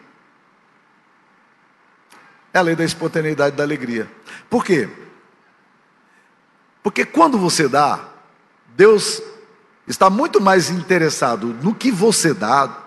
É 2.53 2.59
a 2.59 2.63
lei 2.63 2.75
da 2.75 2.85
espontaneidade 2.85 3.55
e 3.55 3.57
da 3.57 3.63
alegria. 3.63 4.11
Por 4.51 4.65
quê? 4.65 4.89
Porque 6.83 7.05
quando 7.05 7.39
você 7.39 7.69
dá, 7.69 8.09
Deus 8.77 9.23
está 9.87 10.11
muito 10.11 10.41
mais 10.41 10.69
interessado 10.69 11.57
no 11.63 11.73
que 11.73 11.93
você 11.93 12.35
dá, 12.35 12.84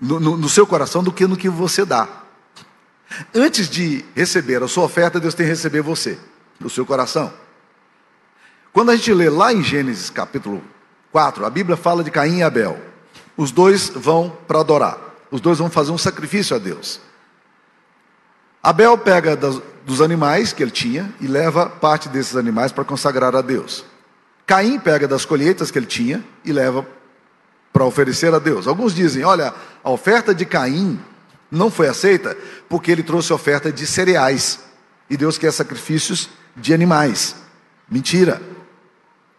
no, 0.00 0.20
no, 0.20 0.48
seu 0.48 0.66
coração, 0.66 1.02
do 1.02 1.12
que 1.12 1.26
no 1.26 1.36
que 1.36 1.48
você 1.48 1.84
dá. 1.84 2.08
Antes 3.34 3.68
de 3.68 4.04
receber 4.14 4.62
a 4.62 4.68
sua 4.68 4.84
oferta, 4.84 5.18
Deus 5.18 5.34
tem 5.34 5.46
que 5.46 5.50
receber 5.50 5.80
você, 5.80 6.18
no 6.60 6.68
seu 6.68 6.84
coração. 6.84 7.32
Quando 8.72 8.90
a 8.90 8.96
gente 8.96 9.12
lê 9.14 9.30
lá 9.30 9.52
em 9.52 9.62
Gênesis 9.62 10.10
capítulo 10.10 10.62
4, 11.12 11.46
a 11.46 11.50
Bíblia 11.50 11.76
fala 11.76 12.04
de 12.04 12.10
Caim 12.10 12.38
e 12.38 12.42
Abel. 12.42 12.78
Os 13.36 13.50
dois 13.50 13.88
vão 13.88 14.36
para 14.46 14.60
adorar, 14.60 14.98
os 15.30 15.40
dois 15.40 15.58
vão 15.58 15.70
fazer 15.70 15.92
um 15.92 15.98
sacrifício 15.98 16.54
a 16.54 16.58
Deus. 16.58 17.00
Abel 18.62 18.98
pega 18.98 19.36
dos 19.36 20.00
animais 20.00 20.52
que 20.52 20.62
ele 20.62 20.72
tinha 20.72 21.14
e 21.20 21.26
leva 21.26 21.66
parte 21.70 22.08
desses 22.08 22.36
animais 22.36 22.72
para 22.72 22.84
consagrar 22.84 23.34
a 23.36 23.40
Deus. 23.40 23.84
Caim 24.44 24.78
pega 24.78 25.08
das 25.08 25.24
colheitas 25.24 25.70
que 25.70 25.78
ele 25.78 25.86
tinha 25.86 26.24
e 26.44 26.52
leva 26.52 26.86
para 27.76 27.84
oferecer 27.84 28.32
a 28.32 28.38
Deus. 28.38 28.66
Alguns 28.66 28.94
dizem: 28.94 29.22
olha, 29.22 29.52
a 29.84 29.90
oferta 29.90 30.34
de 30.34 30.46
Caim 30.46 30.98
não 31.50 31.70
foi 31.70 31.88
aceita 31.88 32.34
porque 32.70 32.90
ele 32.90 33.02
trouxe 33.02 33.34
oferta 33.34 33.70
de 33.70 33.86
cereais 33.86 34.60
e 35.10 35.16
Deus 35.16 35.36
quer 35.36 35.52
sacrifícios 35.52 36.30
de 36.56 36.72
animais. 36.72 37.36
Mentira. 37.86 38.40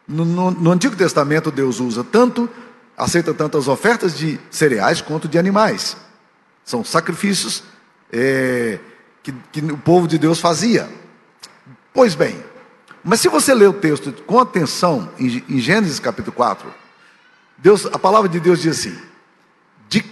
No, 0.08 0.24
no, 0.24 0.51
no, 0.51 0.72
Antigo 0.72 0.96
Testamento, 0.96 1.50
Deus 1.50 1.79
usa 1.79 2.03
tanto, 2.03 2.48
aceita 2.96 3.34
tanto 3.34 3.58
as 3.58 3.67
ofertas 3.67 4.15
de 4.15 4.39
cereais 4.51 5.01
quanto 5.01 5.27
de 5.27 5.39
animais. 5.39 5.98
São 6.63 6.84
sacrifícios 6.84 7.63
é, 8.13 8.77
que, 9.24 9.34
que 9.51 9.62
o 9.62 9.77
povo 9.79 10.08
de 10.08 10.20
Deus 10.20 10.39
fazia. 10.39 10.88
Pois 11.91 12.13
bem, 12.13 12.39
mas 13.03 13.20
se 13.20 13.29
você 13.29 13.56
ler 13.56 13.67
o 13.67 13.74
texto 13.74 14.13
com 14.27 14.39
atenção, 14.39 15.10
em, 15.17 15.60
Gênesis 15.60 16.00
capítulo 16.00 16.36
4, 16.36 16.87
Deus, 17.58 17.86
a 17.88 17.98
palavra 17.98 18.30
de 18.30 18.40
Deus 18.40 18.62
diz 18.62 18.80
assim: 18.80 18.98
de, 19.90 20.06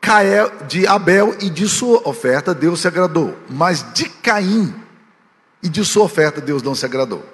Cael, 0.00 0.50
de 0.66 0.86
Abel 0.86 1.36
e 1.40 1.50
de 1.50 1.68
sua 1.68 2.08
oferta 2.08 2.54
Deus 2.54 2.80
se 2.80 2.88
agradou, 2.88 3.36
mas 3.48 3.92
de 3.92 4.08
Caim 4.08 4.74
e 5.62 5.68
de 5.68 5.84
sua 5.84 6.04
oferta 6.04 6.40
Deus 6.40 6.62
não 6.62 6.74
se 6.74 6.84
agradou. 6.84 7.24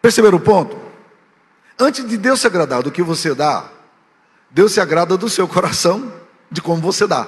Perceberam 0.00 0.38
o 0.38 0.40
ponto? 0.40 0.76
Antes 1.78 2.06
de 2.08 2.16
Deus 2.16 2.40
se 2.40 2.46
agradar 2.46 2.82
do 2.82 2.90
que 2.90 3.02
você 3.02 3.34
dá, 3.34 3.68
Deus 4.50 4.72
se 4.72 4.80
agrada 4.80 5.16
do 5.16 5.28
seu 5.28 5.46
coração, 5.46 6.12
de 6.50 6.62
como 6.62 6.80
você 6.80 7.06
dá. 7.06 7.26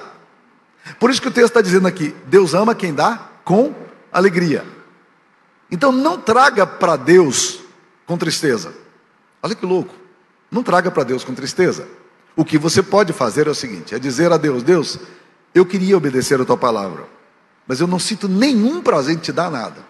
Por 0.99 1.11
isso 1.11 1.21
que 1.21 1.27
o 1.27 1.31
texto 1.31 1.49
está 1.49 1.61
dizendo 1.61 1.87
aqui: 1.87 2.15
Deus 2.25 2.53
ama 2.53 2.73
quem 2.73 2.93
dá 2.93 3.29
com 3.43 3.75
alegria. 4.11 4.65
Então 5.69 5.91
não 5.91 6.19
traga 6.19 6.65
para 6.65 6.95
Deus 6.95 7.59
com 8.07 8.17
tristeza. 8.17 8.73
Olha 9.41 9.55
que 9.55 9.65
louco. 9.65 9.93
Não 10.51 10.63
traga 10.63 10.89
para 10.89 11.03
Deus 11.03 11.23
com 11.23 11.33
tristeza. 11.33 11.87
O 12.35 12.45
que 12.45 12.57
você 12.57 12.81
pode 12.81 13.13
fazer 13.13 13.47
é 13.47 13.49
o 13.49 13.55
seguinte: 13.55 13.93
é 13.93 13.99
dizer 13.99 14.31
a 14.31 14.37
Deus, 14.37 14.63
Deus, 14.63 14.99
eu 15.53 15.65
queria 15.65 15.97
obedecer 15.97 16.39
a 16.39 16.45
tua 16.45 16.57
palavra, 16.57 17.05
mas 17.67 17.79
eu 17.79 17.87
não 17.87 17.99
sinto 17.99 18.27
nenhum 18.27 18.81
prazer 18.81 19.15
em 19.15 19.19
te 19.19 19.31
dar 19.31 19.49
nada. 19.49 19.87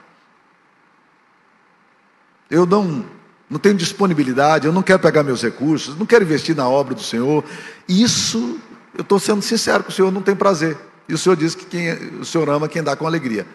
Eu 2.50 2.66
não, 2.66 3.06
não 3.50 3.60
tenho 3.60 3.76
disponibilidade, 3.76 4.66
eu 4.66 4.74
não 4.74 4.82
quero 4.82 5.00
pegar 5.00 5.24
meus 5.24 5.44
recursos, 5.44 5.98
não 5.98 6.06
quero 6.06 6.24
investir 6.24 6.56
na 6.56 6.68
obra 6.68 6.96
do 6.96 7.04
Senhor. 7.04 7.44
Isso, 7.88 8.60
eu 8.96 9.02
estou 9.02 9.20
sendo 9.20 9.42
sincero 9.42 9.84
com 9.84 9.92
o 9.92 9.94
Senhor, 9.94 10.12
não 10.12 10.22
tem 10.22 10.36
prazer. 10.36 10.78
E 11.08 11.14
o 11.14 11.18
Senhor 11.18 11.36
diz 11.36 11.54
que 11.56 11.66
quem, 11.66 11.94
o 12.20 12.26
Senhor 12.26 12.50
ama 12.50 12.68
quem 12.68 12.82
dá 12.82 12.96
com 12.96 13.06
alegria. 13.06 13.46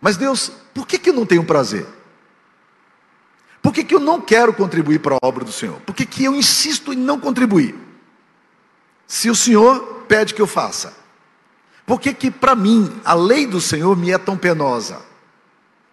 Mas 0.00 0.16
Deus, 0.16 0.50
por 0.72 0.86
que, 0.86 0.98
que 0.98 1.10
eu 1.10 1.14
não 1.14 1.26
tenho 1.26 1.44
prazer? 1.44 1.86
Por 3.68 3.74
que, 3.74 3.84
que 3.84 3.94
eu 3.94 4.00
não 4.00 4.18
quero 4.18 4.54
contribuir 4.54 4.98
para 4.98 5.16
a 5.16 5.18
obra 5.20 5.44
do 5.44 5.52
Senhor? 5.52 5.78
Por 5.80 5.94
que, 5.94 6.06
que 6.06 6.24
eu 6.24 6.34
insisto 6.34 6.90
em 6.90 6.96
não 6.96 7.20
contribuir? 7.20 7.74
Se 9.06 9.28
o 9.28 9.34
Senhor 9.34 10.04
pede 10.08 10.32
que 10.32 10.40
eu 10.40 10.46
faça. 10.46 10.94
Por 11.84 12.00
que, 12.00 12.14
que 12.14 12.30
para 12.30 12.54
mim 12.54 12.90
a 13.04 13.12
lei 13.12 13.46
do 13.46 13.60
Senhor 13.60 13.94
me 13.94 14.10
é 14.10 14.16
tão 14.16 14.38
penosa? 14.38 15.02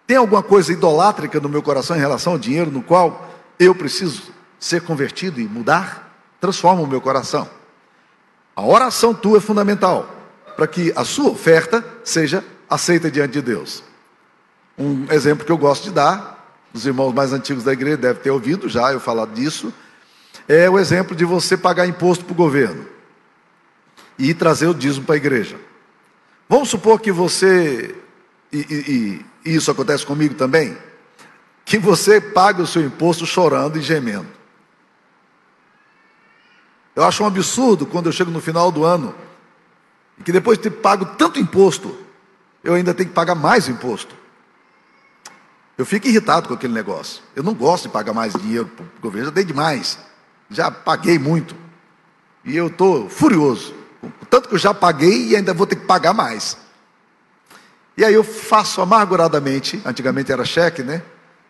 Tem 0.08 0.16
alguma 0.16 0.42
coisa 0.42 0.72
idolátrica 0.72 1.38
no 1.42 1.50
meu 1.50 1.62
coração 1.62 1.98
em 1.98 2.00
relação 2.00 2.32
ao 2.32 2.40
dinheiro 2.40 2.72
no 2.72 2.82
qual 2.82 3.30
eu 3.60 3.76
preciso 3.76 4.32
ser 4.58 4.84
convertido 4.84 5.42
e 5.42 5.44
mudar? 5.46 6.18
Transforma 6.40 6.82
o 6.82 6.88
meu 6.88 7.02
coração. 7.02 7.46
A 8.56 8.62
oração 8.66 9.14
tua 9.14 9.40
é 9.40 9.42
fundamental 9.42 10.10
para 10.56 10.66
que 10.66 10.94
a 10.96 11.04
sua 11.04 11.30
oferta 11.30 11.84
seja 12.06 12.42
aceita 12.70 13.12
diante 13.12 13.34
de 13.34 13.42
Deus. 13.42 13.84
Um 14.78 15.12
exemplo 15.12 15.46
que 15.46 15.52
eu 15.52 15.58
gosto 15.58 15.84
de 15.84 15.92
dar, 15.92 16.35
os 16.76 16.86
irmãos 16.86 17.14
mais 17.14 17.32
antigos 17.32 17.64
da 17.64 17.72
igreja 17.72 17.96
devem 17.96 18.22
ter 18.22 18.32
ouvido 18.32 18.68
já 18.68 18.92
eu 18.92 19.00
falar 19.00 19.28
disso, 19.28 19.74
é 20.46 20.70
o 20.70 20.78
exemplo 20.78 21.16
de 21.16 21.24
você 21.24 21.56
pagar 21.56 21.88
imposto 21.88 22.26
para 22.26 22.34
o 22.34 22.36
governo 22.36 22.86
e 24.20 24.34
trazer 24.34 24.68
o 24.68 24.74
dízimo 24.74 25.06
para 25.06 25.16
a 25.16 25.18
igreja. 25.18 25.58
Vamos 26.50 26.70
supor 26.70 27.00
que 27.00 27.14
você, 27.14 27.96
e, 28.52 28.58
e, 28.60 29.26
e 29.46 29.56
isso 29.56 29.72
acontece 29.72 30.06
comigo 30.06 30.36
também, 30.36 30.78
que 31.64 31.80
você 31.80 32.20
paga 32.20 32.62
o 32.62 32.68
seu 32.68 32.84
imposto 32.84 33.26
chorando 33.26 33.78
e 33.78 33.82
gemendo. 33.82 34.28
Eu 36.94 37.04
acho 37.06 37.24
um 37.24 37.28
absurdo 37.28 37.86
quando 37.86 38.08
eu 38.08 38.12
chego 38.12 38.32
no 38.32 38.42
final 38.42 38.70
do 38.70 38.84
ano, 38.84 39.16
que 40.26 40.32
depois 40.32 40.58
de 40.58 40.66
ter 40.66 40.72
pago 40.72 41.06
tanto 41.18 41.40
imposto, 41.40 41.98
eu 42.64 42.74
ainda 42.74 42.94
tenho 42.94 43.10
que 43.10 43.16
pagar 43.16 43.36
mais 43.36 43.70
imposto. 43.70 44.25
Eu 45.78 45.86
fico 45.86 46.08
irritado 46.08 46.48
com 46.48 46.54
aquele 46.54 46.74
negócio. 46.74 47.22
Eu 47.36 47.44
não 47.44 47.54
gosto 47.54 47.84
de 47.84 47.90
pagar 47.90 48.14
mais 48.14 48.34
dinheiro 48.34 48.68
para 48.68 48.86
o 48.86 49.02
governo, 49.02 49.26
já 49.26 49.32
dei 49.32 49.44
demais. 49.44 50.00
Já 50.50 50.72
paguei 50.72 51.20
muito. 51.20 51.56
E 52.44 52.56
eu 52.56 52.68
estou 52.68 53.10
furioso. 53.10 53.74
Tanto 54.30 54.48
que 54.48 54.56
eu 54.56 54.60
já 54.60 54.74
paguei 54.74 55.30
e 55.30 55.36
ainda 55.36 55.54
vou 55.54 55.68
ter 55.68 55.76
que 55.76 55.86
pagar 55.86 56.14
mais. 56.14 56.58
E 57.98 58.06
aí 58.06 58.14
eu 58.14 58.24
faço 58.24 58.82
amarguradamente, 58.82 59.82
antigamente 59.86 60.32
era 60.32 60.46
cheque, 60.46 60.84
né? 60.84 61.02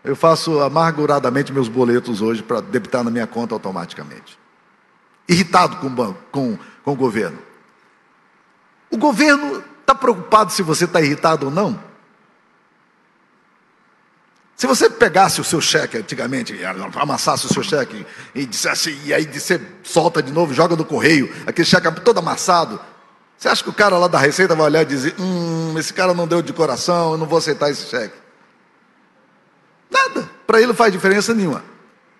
Eu 0.04 0.16
faço 0.16 0.60
amarguradamente 0.62 1.52
meus 1.52 1.68
boletos 1.68 2.22
hoje 2.22 2.44
para 2.44 2.62
debitar 2.62 3.04
na 3.04 3.10
minha 3.10 3.26
conta 3.26 3.56
automaticamente. 3.56 4.38
Irritado 5.28 5.78
com 5.78 5.88
o 5.88 5.90
banco, 5.90 6.20
com, 6.32 6.58
com 6.84 6.92
o 6.92 6.96
governo. 6.96 7.40
O 8.92 8.98
governo 8.98 9.64
está 9.82 9.96
preocupado 9.96 10.52
se 10.52 10.62
você 10.62 10.86
está 10.86 11.02
irritado 11.02 11.48
ou 11.48 11.52
não? 11.52 11.80
Se 14.56 14.66
você 14.68 14.90
pegasse 14.90 15.42
o 15.42 15.44
seu 15.44 15.60
cheque 15.60 15.98
antigamente, 15.98 16.58
amassasse 16.96 17.46
o 17.46 17.54
seu 17.54 17.62
cheque 17.62 18.06
e 18.34 18.46
dissesse, 18.46 18.98
e 19.04 19.14
aí 19.14 19.26
você 19.26 19.62
solta 19.84 20.24
de 20.24 20.32
novo, 20.32 20.54
joga 20.54 20.76
no 20.78 20.86
correio, 20.86 21.34
aquele 21.46 21.68
cheque 21.68 21.92
todo 22.02 22.20
amassado, 22.20 22.80
você 23.38 23.50
acha 23.50 23.62
que 23.62 23.70
o 23.70 23.74
cara 23.74 23.98
lá 23.98 24.08
da 24.08 24.18
Receita 24.18 24.56
vai 24.56 24.66
olhar 24.66 24.84
e 24.84 24.86
dizer, 24.86 25.14
hum, 25.20 25.78
esse 25.78 25.94
cara 25.94 26.14
não 26.14 26.26
deu 26.26 26.42
de 26.42 26.54
coração, 26.54 27.12
eu 27.12 27.18
não 27.18 27.26
vou 27.26 27.38
aceitar 27.38 27.70
esse 27.70 27.86
cheque? 27.88 28.16
Nada, 29.92 30.30
para 30.48 30.60
ele 30.60 30.68
não 30.68 30.76
faz 30.76 30.92
diferença 30.92 31.34
nenhuma. 31.34 31.64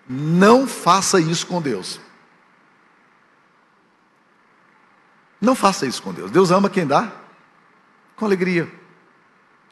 Não 0.08 0.66
faça 0.66 1.18
isso 1.18 1.46
com 1.46 1.60
Deus. 1.60 1.98
Não 5.40 5.54
faça 5.54 5.86
isso 5.86 6.02
com 6.02 6.12
Deus. 6.12 6.30
Deus 6.30 6.50
ama 6.50 6.68
quem 6.68 6.86
dá 6.86 7.10
com 8.14 8.24
alegria. 8.24 8.70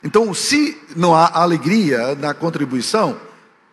Então, 0.05 0.35
se 0.35 0.79
não 0.95 1.15
há 1.15 1.31
alegria 1.33 2.15
na 2.15 2.35
contribuição, 2.35 3.19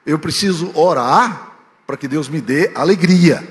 eu 0.05 0.17
preciso 0.17 0.71
orar 0.73 1.51
para 1.85 1.97
que 1.97 2.07
Deus 2.07 2.29
me 2.29 2.39
dê 2.39 2.71
alegria. 2.73 3.45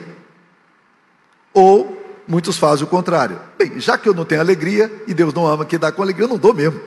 Ou 1.53 2.23
muitos 2.27 2.57
fazem 2.57 2.87
o 2.87 2.89
contrário. 2.89 3.39
Bem, 3.59 3.79
já 3.79 3.99
que 3.99 4.09
eu 4.09 4.15
não 4.15 4.25
tenho 4.25 4.41
alegria 4.41 4.91
e 5.07 5.13
Deus 5.13 5.35
não 5.35 5.47
ama 5.47 5.67
quem 5.67 5.79
dá 5.79 5.93
com 5.93 6.01
alegria, 6.01 6.25
eu 6.25 6.31
não 6.31 6.39
dou 6.39 6.55
mesmo. 6.55 6.81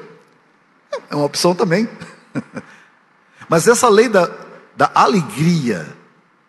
É 1.11 1.15
uma 1.15 1.25
opção 1.25 1.53
também. 1.53 1.87
Mas 3.47 3.67
essa 3.67 3.87
lei 3.87 4.09
da, 4.09 4.31
da 4.75 4.89
alegria 4.95 5.95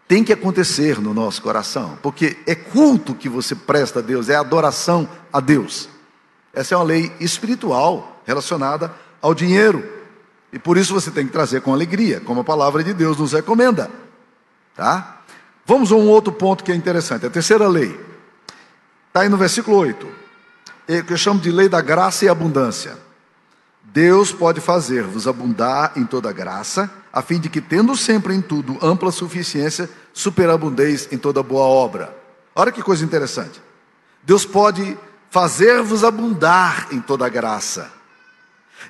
tem 0.08 0.24
que 0.24 0.32
acontecer 0.32 1.00
no 1.02 1.12
nosso 1.12 1.42
coração, 1.42 1.98
porque 2.02 2.38
é 2.46 2.54
culto 2.54 3.14
que 3.14 3.28
você 3.28 3.54
presta 3.54 3.98
a 3.98 4.02
Deus, 4.02 4.30
é 4.30 4.36
adoração 4.36 5.06
a 5.30 5.38
Deus. 5.38 5.88
Essa 6.52 6.74
é 6.74 6.78
uma 6.78 6.84
lei 6.84 7.12
espiritual 7.20 8.22
relacionada 8.24 9.03
ao 9.24 9.32
dinheiro. 9.32 9.82
E 10.52 10.58
por 10.58 10.76
isso 10.76 10.92
você 10.92 11.10
tem 11.10 11.26
que 11.26 11.32
trazer 11.32 11.62
com 11.62 11.72
alegria, 11.72 12.20
como 12.20 12.42
a 12.42 12.44
palavra 12.44 12.84
de 12.84 12.92
Deus 12.92 13.16
nos 13.16 13.32
recomenda. 13.32 13.90
Tá? 14.76 15.22
Vamos 15.64 15.90
a 15.90 15.94
um 15.94 16.06
outro 16.08 16.30
ponto 16.30 16.62
que 16.62 16.70
é 16.70 16.74
interessante. 16.74 17.24
A 17.24 17.30
terceira 17.30 17.66
lei. 17.66 17.98
Está 19.08 19.20
aí 19.22 19.30
no 19.30 19.38
versículo 19.38 19.78
8. 19.78 20.06
É 20.86 21.00
que 21.00 21.14
eu 21.14 21.16
chamo 21.16 21.40
de 21.40 21.50
lei 21.50 21.70
da 21.70 21.80
graça 21.80 22.26
e 22.26 22.28
abundância. 22.28 22.98
Deus 23.82 24.30
pode 24.30 24.60
fazer-vos 24.60 25.26
abundar 25.26 25.92
em 25.96 26.04
toda 26.04 26.30
graça, 26.30 26.90
a 27.10 27.22
fim 27.22 27.40
de 27.40 27.48
que, 27.48 27.62
tendo 27.62 27.96
sempre 27.96 28.34
em 28.34 28.42
tudo 28.42 28.76
ampla 28.82 29.10
suficiência, 29.10 29.88
superabundeis 30.12 31.08
em 31.10 31.16
toda 31.16 31.42
boa 31.42 31.64
obra. 31.64 32.14
Olha 32.54 32.70
que 32.70 32.82
coisa 32.82 33.04
interessante. 33.04 33.62
Deus 34.22 34.44
pode 34.44 34.98
fazer-vos 35.30 36.04
abundar 36.04 36.88
em 36.92 37.00
toda 37.00 37.28
graça. 37.28 38.03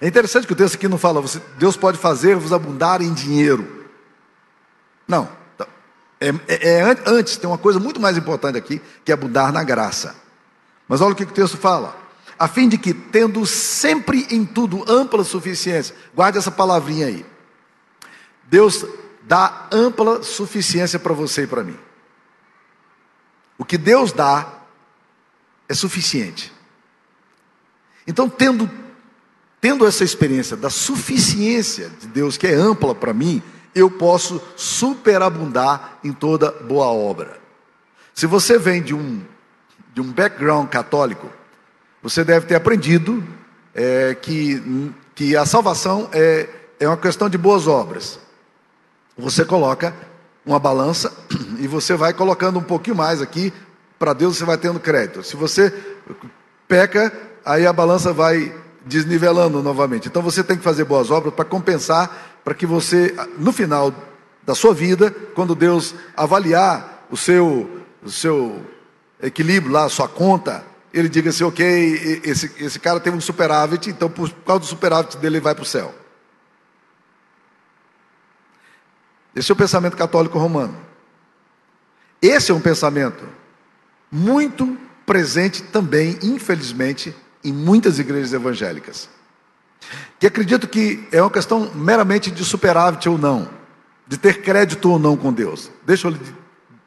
É 0.00 0.08
interessante 0.08 0.46
que 0.46 0.52
o 0.52 0.56
texto 0.56 0.74
aqui 0.74 0.88
não 0.88 0.98
fala, 0.98 1.22
Deus 1.58 1.76
pode 1.76 1.98
fazer-vos 1.98 2.52
abundar 2.52 3.02
em 3.02 3.12
dinheiro. 3.12 3.86
Não. 5.06 5.28
É, 6.20 6.28
é, 6.48 6.78
é, 6.78 6.96
antes, 7.06 7.36
tem 7.36 7.48
uma 7.48 7.58
coisa 7.58 7.78
muito 7.78 8.00
mais 8.00 8.16
importante 8.16 8.56
aqui, 8.56 8.80
que 9.04 9.12
é 9.12 9.14
abundar 9.14 9.52
na 9.52 9.62
graça. 9.62 10.14
Mas 10.88 11.00
olha 11.00 11.12
o 11.12 11.16
que 11.16 11.24
o 11.24 11.26
texto 11.26 11.56
fala 11.56 12.04
a 12.38 12.48
fim 12.48 12.68
de 12.68 12.76
que, 12.76 12.92
tendo 12.92 13.46
sempre 13.46 14.26
em 14.30 14.44
tudo 14.44 14.84
ampla 14.90 15.24
suficiência, 15.24 15.94
guarde 16.14 16.38
essa 16.38 16.50
palavrinha 16.50 17.06
aí. 17.06 17.24
Deus 18.44 18.84
dá 19.22 19.68
ampla 19.72 20.22
suficiência 20.22 20.98
para 20.98 21.12
você 21.12 21.44
e 21.44 21.46
para 21.46 21.64
mim. 21.64 21.78
O 23.56 23.64
que 23.64 23.78
Deus 23.78 24.12
dá 24.12 24.52
é 25.68 25.74
suficiente. 25.74 26.52
Então, 28.06 28.28
tendo, 28.28 28.68
tendo 29.64 29.86
essa 29.86 30.04
experiência 30.04 30.58
da 30.58 30.68
suficiência 30.68 31.90
de 31.98 32.06
Deus, 32.06 32.36
que 32.36 32.46
é 32.46 32.52
ampla 32.52 32.94
para 32.94 33.14
mim, 33.14 33.42
eu 33.74 33.90
posso 33.90 34.38
superabundar 34.54 36.00
em 36.04 36.12
toda 36.12 36.50
boa 36.50 36.88
obra. 36.88 37.38
Se 38.12 38.26
você 38.26 38.58
vem 38.58 38.82
de 38.82 38.94
um, 38.94 39.22
de 39.94 40.02
um 40.02 40.12
background 40.12 40.68
católico, 40.68 41.30
você 42.02 42.22
deve 42.22 42.44
ter 42.44 42.56
aprendido 42.56 43.24
é, 43.74 44.14
que, 44.14 44.92
que 45.14 45.34
a 45.34 45.46
salvação 45.46 46.10
é, 46.12 46.46
é 46.78 46.86
uma 46.86 46.98
questão 46.98 47.30
de 47.30 47.38
boas 47.38 47.66
obras. 47.66 48.20
Você 49.16 49.46
coloca 49.46 49.94
uma 50.44 50.58
balança 50.58 51.10
e 51.58 51.66
você 51.66 51.94
vai 51.94 52.12
colocando 52.12 52.58
um 52.58 52.62
pouquinho 52.62 52.96
mais 52.96 53.22
aqui, 53.22 53.50
para 53.98 54.12
Deus 54.12 54.36
você 54.36 54.44
vai 54.44 54.58
tendo 54.58 54.78
crédito. 54.78 55.22
Se 55.22 55.36
você 55.36 55.72
peca, 56.68 57.10
aí 57.42 57.66
a 57.66 57.72
balança 57.72 58.12
vai 58.12 58.62
desnivelando 58.84 59.62
novamente. 59.62 60.08
Então 60.08 60.22
você 60.22 60.42
tem 60.44 60.56
que 60.56 60.62
fazer 60.62 60.84
boas 60.84 61.10
obras 61.10 61.32
para 61.32 61.44
compensar, 61.44 62.40
para 62.44 62.54
que 62.54 62.66
você, 62.66 63.14
no 63.38 63.52
final 63.52 63.92
da 64.42 64.54
sua 64.54 64.74
vida, 64.74 65.10
quando 65.34 65.54
Deus 65.54 65.94
avaliar 66.16 67.06
o 67.10 67.16
seu, 67.16 67.82
o 68.02 68.10
seu 68.10 68.62
equilíbrio 69.22 69.72
lá, 69.72 69.84
a 69.84 69.88
sua 69.88 70.08
conta, 70.08 70.64
ele 70.92 71.08
diga 71.08 71.30
assim, 71.30 71.44
ok, 71.44 72.20
esse, 72.24 72.52
esse 72.58 72.78
cara 72.78 73.00
teve 73.00 73.16
um 73.16 73.20
superávit, 73.20 73.90
então 73.90 74.08
por 74.08 74.30
causa 74.46 74.60
do 74.60 74.66
superávit 74.66 75.16
dele 75.16 75.36
ele 75.36 75.42
vai 75.42 75.54
para 75.54 75.62
o 75.62 75.66
céu. 75.66 75.94
Esse 79.34 79.50
é 79.50 79.54
o 79.54 79.56
pensamento 79.56 79.96
católico 79.96 80.38
romano. 80.38 80.76
Esse 82.22 82.52
é 82.52 82.54
um 82.54 82.60
pensamento 82.60 83.24
muito 84.10 84.78
presente 85.04 85.62
também, 85.62 86.18
infelizmente, 86.22 87.14
em 87.44 87.52
muitas 87.52 87.98
igrejas 87.98 88.32
evangélicas. 88.32 89.08
Que 90.18 90.26
acredito 90.26 90.66
que 90.66 91.06
é 91.12 91.20
uma 91.20 91.30
questão 91.30 91.70
meramente 91.74 92.30
de 92.30 92.44
superávit 92.44 93.08
ou 93.08 93.18
não, 93.18 93.48
de 94.06 94.16
ter 94.16 94.40
crédito 94.40 94.90
ou 94.90 94.98
não 94.98 95.16
com 95.16 95.32
Deus. 95.32 95.70
Deixa 95.84 96.08
eu 96.08 96.16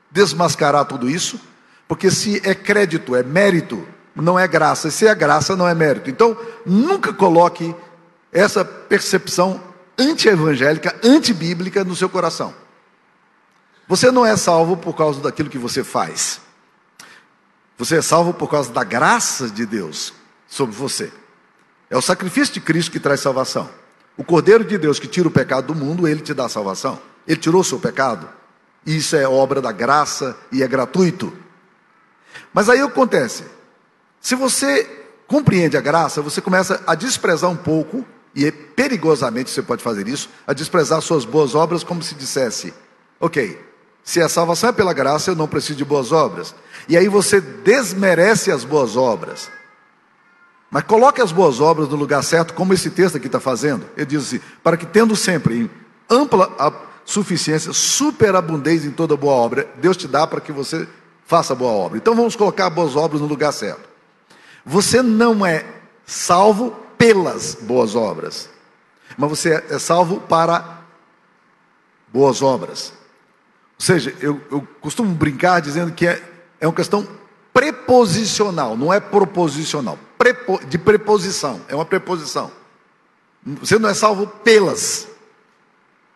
desmascarar 0.10 0.86
tudo 0.86 1.08
isso, 1.08 1.39
porque 1.88 2.10
se 2.10 2.41
é 2.43 2.56
crédito, 2.56 3.15
é 3.15 3.22
mérito, 3.22 3.88
não 4.15 4.39
é 4.39 4.48
graça. 4.48 4.89
Se 4.89 5.06
é 5.06 5.13
graça, 5.13 5.56
não 5.56 5.67
é 5.67 5.76
mérito. 5.76 6.10
Então, 6.10 6.36
nunca 6.65 7.13
coloque 7.13 7.76
essa 8.32 8.65
percepção 8.65 9.62
anti-evangélica, 9.98 10.96
anti-bíblica 11.04 11.84
no 11.84 11.96
seu 11.96 12.10
coração. 12.10 12.54
Você 13.88 14.12
não 14.12 14.26
é 14.26 14.36
salvo 14.36 14.76
por 14.76 14.96
causa 14.96 15.22
daquilo 15.22 15.50
que 15.50 15.58
você 15.58 15.84
faz. 15.84 16.41
Você 17.78 17.98
é 17.98 18.02
salvo 18.02 18.34
por 18.34 18.50
causa 18.50 18.72
da 18.72 18.84
graça 18.84 19.48
de 19.48 19.65
Deus 19.65 20.16
sobre 20.47 20.75
você. 20.75 21.12
É 21.89 21.97
o 21.97 22.01
sacrifício 22.01 22.53
de 22.53 22.62
Cristo 22.62 22.91
que 22.91 22.99
traz 22.99 23.19
salvação. 23.19 23.69
O 24.17 24.23
Cordeiro 24.23 24.63
de 24.63 24.77
Deus 24.77 24.99
que 24.99 25.07
tira 25.07 25.27
o 25.27 25.31
pecado 25.31 25.73
do 25.73 25.75
mundo, 25.75 26.07
ele 26.07 26.21
te 26.21 26.33
dá 26.33 26.49
salvação. 26.49 26.99
Ele 27.27 27.39
tirou 27.39 27.62
o 27.62 27.63
seu 27.63 27.79
pecado. 27.79 28.27
Isso 28.86 29.15
é 29.15 29.27
obra 29.27 29.62
da 29.62 29.71
graça 29.71 30.38
e 30.51 30.63
é 30.63 30.67
gratuito. 30.67 31.31
Mas 32.53 32.69
aí 32.69 32.79
acontece, 32.79 33.43
se 34.21 34.36
você 34.36 34.83
compreende 35.27 35.77
a 35.77 35.81
graça, 35.81 36.21
você 36.21 36.41
começa 36.41 36.81
a 36.88 36.95
desprezar 36.95 37.49
um 37.49 37.55
pouco, 37.55 38.05
e 38.33 38.45
é 38.45 38.51
perigosamente 38.51 39.49
você 39.49 39.62
pode 39.62 39.83
fazer 39.83 40.07
isso, 40.07 40.29
a 40.45 40.53
desprezar 40.53 41.01
suas 41.01 41.25
boas 41.25 41.53
obras, 41.53 41.83
como 41.83 42.01
se 42.01 42.15
dissesse: 42.15 42.73
ok, 43.19 43.60
se 44.03 44.21
a 44.21 44.29
salvação 44.29 44.69
é 44.69 44.73
pela 44.73 44.93
graça, 44.93 45.31
eu 45.31 45.36
não 45.36 45.47
preciso 45.47 45.75
de 45.75 45.86
boas 45.86 46.12
obras. 46.12 46.55
E 46.88 46.95
aí 46.95 47.10
você 47.10 47.41
desmerece 47.41 48.51
as 48.51 48.63
boas 48.63 48.95
obras. 48.95 49.49
Mas 50.69 50.84
coloque 50.84 51.21
as 51.21 51.32
boas 51.32 51.62
obras 51.62 51.88
no 51.89 51.95
lugar 51.95 52.23
certo, 52.23 52.53
como 52.53 52.73
esse 52.73 52.89
texto 52.89 53.15
aqui 53.15 53.27
está 53.27 53.39
fazendo. 53.39 53.86
Ele 53.95 54.06
diz 54.06 54.23
assim: 54.23 54.39
para 54.63 54.75
que 54.75 54.86
tendo 54.86 55.15
sempre 55.15 55.62
em 55.62 55.69
ampla 56.10 56.51
suficiência, 57.06 57.71
superabundez 57.71 58.84
em 58.86 58.91
toda 58.91 59.15
boa 59.15 59.34
obra, 59.34 59.67
Deus 59.77 59.95
te 59.95 60.08
dá 60.08 60.27
para 60.27 60.41
que 60.41 60.51
você 60.51 60.88
faça 61.25 61.56
boa 61.56 61.71
obra. 61.71 61.97
Então 61.97 62.13
vamos 62.15 62.36
colocar 62.36 62.69
boas 62.69 62.95
obras 62.95 63.21
no 63.21 63.27
lugar 63.27 63.53
certo. 63.53 63.88
Você 64.65 65.01
não 65.01 65.45
é 65.45 65.65
salvo 66.06 66.75
pelas 66.97 67.56
boas 67.56 67.95
obras, 67.95 68.49
mas 69.17 69.30
você 69.30 69.63
é 69.69 69.80
salvo 69.80 70.19
para 70.19 70.82
boas 72.12 72.41
obras. 72.41 72.93
Ou 73.80 73.86
seja, 73.86 74.13
eu, 74.19 74.41
eu 74.51 74.67
costumo 74.82 75.13
brincar 75.13 75.62
dizendo 75.62 75.91
que 75.91 76.08
é, 76.08 76.21
é 76.60 76.67
uma 76.67 76.73
questão 76.73 77.08
preposicional, 77.53 78.75
não 78.75 78.91
é 78.91 78.99
proposicional, 78.99 79.97
de 80.67 80.77
preposição, 80.77 81.62
é 81.67 81.75
uma 81.75 81.86
preposição. 81.86 82.51
Você 83.62 83.80
não 83.80 83.89
é 83.89 83.93
salvo 83.93 84.27
pelas 84.27 85.08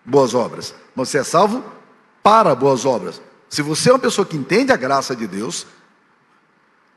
boas 0.03 0.33
obras, 0.33 0.73
mas 0.95 1.09
você 1.09 1.19
é 1.19 1.23
salvo 1.23 1.63
para 2.21 2.53
boas 2.55 2.85
obras. 2.85 3.21
Se 3.49 3.61
você 3.61 3.89
é 3.89 3.93
uma 3.93 3.99
pessoa 3.99 4.25
que 4.25 4.37
entende 4.37 4.71
a 4.71 4.77
graça 4.77 5.15
de 5.15 5.27
Deus, 5.27 5.65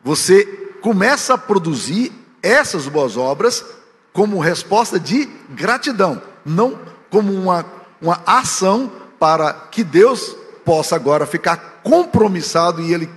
você 0.02 0.44
começa 0.80 1.34
a 1.34 1.38
produzir 1.38 2.12
essas 2.42 2.86
boas 2.88 3.16
obras 3.16 3.64
como 4.12 4.38
resposta 4.38 5.00
de 5.00 5.26
gratidão, 5.50 6.22
não 6.44 6.78
como 7.10 7.32
uma, 7.32 7.64
uma 8.00 8.22
ação 8.26 8.92
para 9.18 9.52
que 9.52 9.82
Deus 9.82 10.36
possa 10.64 10.94
agora 10.94 11.26
ficar 11.26 11.80
compromissado 11.82 12.80
e 12.82 12.92
Ele 12.92 13.10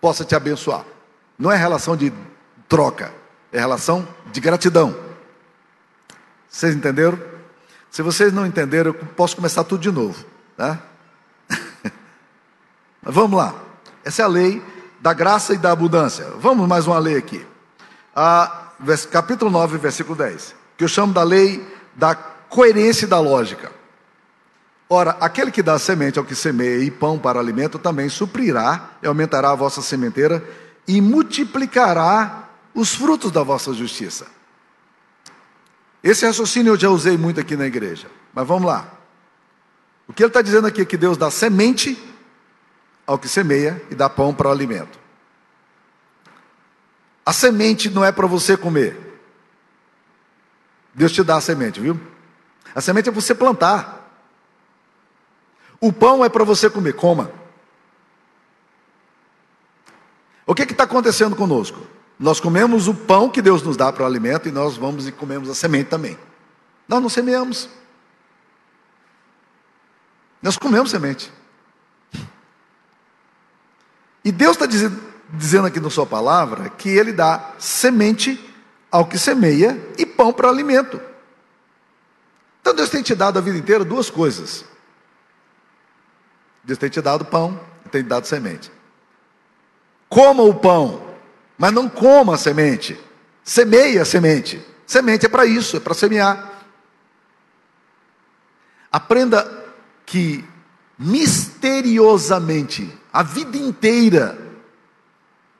possa 0.00 0.24
te 0.24 0.34
abençoar. 0.34 0.84
Não 1.38 1.50
é 1.50 1.56
relação 1.56 1.96
de 1.96 2.12
troca, 2.68 3.12
é 3.52 3.60
relação 3.60 4.08
de 4.32 4.40
gratidão. 4.40 4.96
Vocês 6.48 6.74
entenderam? 6.74 7.18
Se 7.90 8.02
vocês 8.02 8.32
não 8.32 8.46
entenderam, 8.46 8.90
eu 8.90 8.94
posso 8.94 9.36
começar 9.36 9.64
tudo 9.64 9.80
de 9.80 9.90
novo. 9.90 10.24
Tá? 10.54 10.78
Vamos 13.02 13.36
lá. 13.36 13.54
Essa 14.04 14.22
é 14.22 14.24
a 14.24 14.28
lei 14.28 14.62
da 15.00 15.12
graça 15.12 15.54
e 15.54 15.58
da 15.58 15.72
abundância. 15.72 16.26
Vamos 16.38 16.68
mais 16.68 16.86
uma 16.86 16.98
lei 16.98 17.16
aqui. 17.16 17.44
Capítulo 19.10 19.50
9, 19.50 19.78
versículo 19.78 20.14
10. 20.14 20.54
Que 20.76 20.84
eu 20.84 20.88
chamo 20.88 21.12
da 21.12 21.24
lei 21.24 21.66
da 21.96 22.14
coerência 22.14 23.06
e 23.06 23.08
da 23.08 23.18
lógica. 23.18 23.72
Ora, 24.88 25.16
aquele 25.20 25.50
que 25.50 25.62
dá 25.62 25.78
semente 25.78 26.18
ao 26.18 26.24
que 26.24 26.34
semeia 26.34 26.84
e 26.84 26.90
pão 26.90 27.18
para 27.18 27.40
alimento 27.40 27.78
também 27.78 28.08
suprirá 28.08 28.90
e 29.02 29.06
aumentará 29.06 29.50
a 29.50 29.56
vossa 29.56 29.80
sementeira 29.80 30.44
e 30.86 31.00
multiplicará 31.00 32.50
os 32.74 32.94
frutos 32.94 33.30
da 33.30 33.42
vossa 33.42 33.72
justiça. 33.72 34.26
Esse 36.02 36.26
raciocínio 36.26 36.72
eu 36.72 36.78
já 36.78 36.88
usei 36.88 37.16
muito 37.16 37.40
aqui 37.40 37.56
na 37.56 37.66
igreja, 37.66 38.10
mas 38.32 38.46
vamos 38.46 38.64
lá. 38.64 38.92
O 40.08 40.12
que 40.12 40.22
ele 40.22 40.30
está 40.30 40.42
dizendo 40.42 40.66
aqui 40.66 40.82
é 40.82 40.84
que 40.84 40.96
Deus 40.96 41.16
dá 41.16 41.30
semente 41.30 41.96
ao 43.06 43.18
que 43.18 43.28
semeia 43.28 43.82
e 43.90 43.94
dá 43.94 44.08
pão 44.08 44.34
para 44.34 44.48
o 44.48 44.50
alimento. 44.50 44.98
A 47.24 47.32
semente 47.32 47.88
não 47.88 48.04
é 48.04 48.10
para 48.10 48.26
você 48.26 48.56
comer. 48.56 48.98
Deus 50.92 51.12
te 51.12 51.22
dá 51.22 51.36
a 51.36 51.40
semente, 51.40 51.80
viu? 51.80 51.98
A 52.74 52.80
semente 52.80 53.08
é 53.08 53.12
você 53.12 53.34
plantar. 53.34 54.00
O 55.80 55.92
pão 55.92 56.24
é 56.24 56.28
para 56.28 56.44
você 56.44 56.68
comer, 56.68 56.94
coma. 56.94 57.30
O 60.46 60.54
que 60.54 60.62
está 60.62 60.84
acontecendo 60.84 61.36
conosco? 61.36 61.86
Nós 62.18 62.40
comemos 62.40 62.88
o 62.88 62.94
pão 62.94 63.28
que 63.28 63.42
Deus 63.42 63.62
nos 63.62 63.76
dá 63.76 63.92
para 63.92 64.02
o 64.02 64.06
alimento 64.06 64.48
e 64.48 64.52
nós 64.52 64.76
vamos 64.76 65.06
e 65.08 65.12
comemos 65.12 65.50
a 65.50 65.54
semente 65.54 65.90
também. 65.90 66.16
Nós 66.86 67.00
não 67.00 67.08
semeamos. 67.08 67.68
Nós 70.42 70.56
comemos 70.56 70.90
semente. 70.90 71.32
E 74.24 74.30
Deus 74.30 74.52
está 74.52 74.66
dizendo, 74.66 75.00
dizendo 75.30 75.66
aqui 75.66 75.80
na 75.80 75.90
sua 75.90 76.06
palavra 76.06 76.68
que 76.70 76.88
Ele 76.88 77.12
dá 77.12 77.54
semente 77.58 78.38
ao 78.90 79.06
que 79.06 79.18
semeia 79.18 79.80
e 79.96 80.04
pão 80.04 80.32
para 80.32 80.48
alimento. 80.48 81.00
Então 82.60 82.74
Deus 82.74 82.90
tem 82.90 83.02
te 83.02 83.14
dado 83.14 83.38
a 83.38 83.42
vida 83.42 83.58
inteira 83.58 83.84
duas 83.84 84.10
coisas. 84.10 84.64
Deus 86.62 86.78
tem 86.78 86.88
te 86.88 87.00
dado 87.00 87.24
pão 87.24 87.58
e 87.84 87.88
tem 87.88 88.02
te 88.02 88.08
dado 88.08 88.26
semente. 88.26 88.70
Coma 90.08 90.42
o 90.42 90.54
pão, 90.54 91.11
mas 91.62 91.72
não 91.72 91.88
coma 91.88 92.34
a 92.34 92.38
semente. 92.38 92.98
Semeia 93.44 94.02
a 94.02 94.04
semente. 94.04 94.60
Semente 94.84 95.26
é 95.26 95.28
para 95.28 95.46
isso, 95.46 95.76
é 95.76 95.80
para 95.80 95.94
semear. 95.94 96.54
Aprenda 98.90 99.48
que 100.04 100.44
misteriosamente, 100.98 102.92
a 103.12 103.22
vida 103.22 103.56
inteira, 103.56 104.36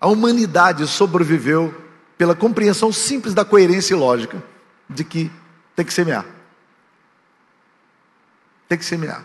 a 0.00 0.08
humanidade 0.08 0.84
sobreviveu 0.88 1.72
pela 2.18 2.34
compreensão 2.34 2.92
simples 2.92 3.32
da 3.32 3.44
coerência 3.44 3.94
e 3.94 3.96
lógica 3.96 4.42
de 4.90 5.04
que 5.04 5.30
tem 5.76 5.86
que 5.86 5.94
semear. 5.94 6.26
Tem 8.68 8.76
que 8.76 8.84
semear. 8.84 9.24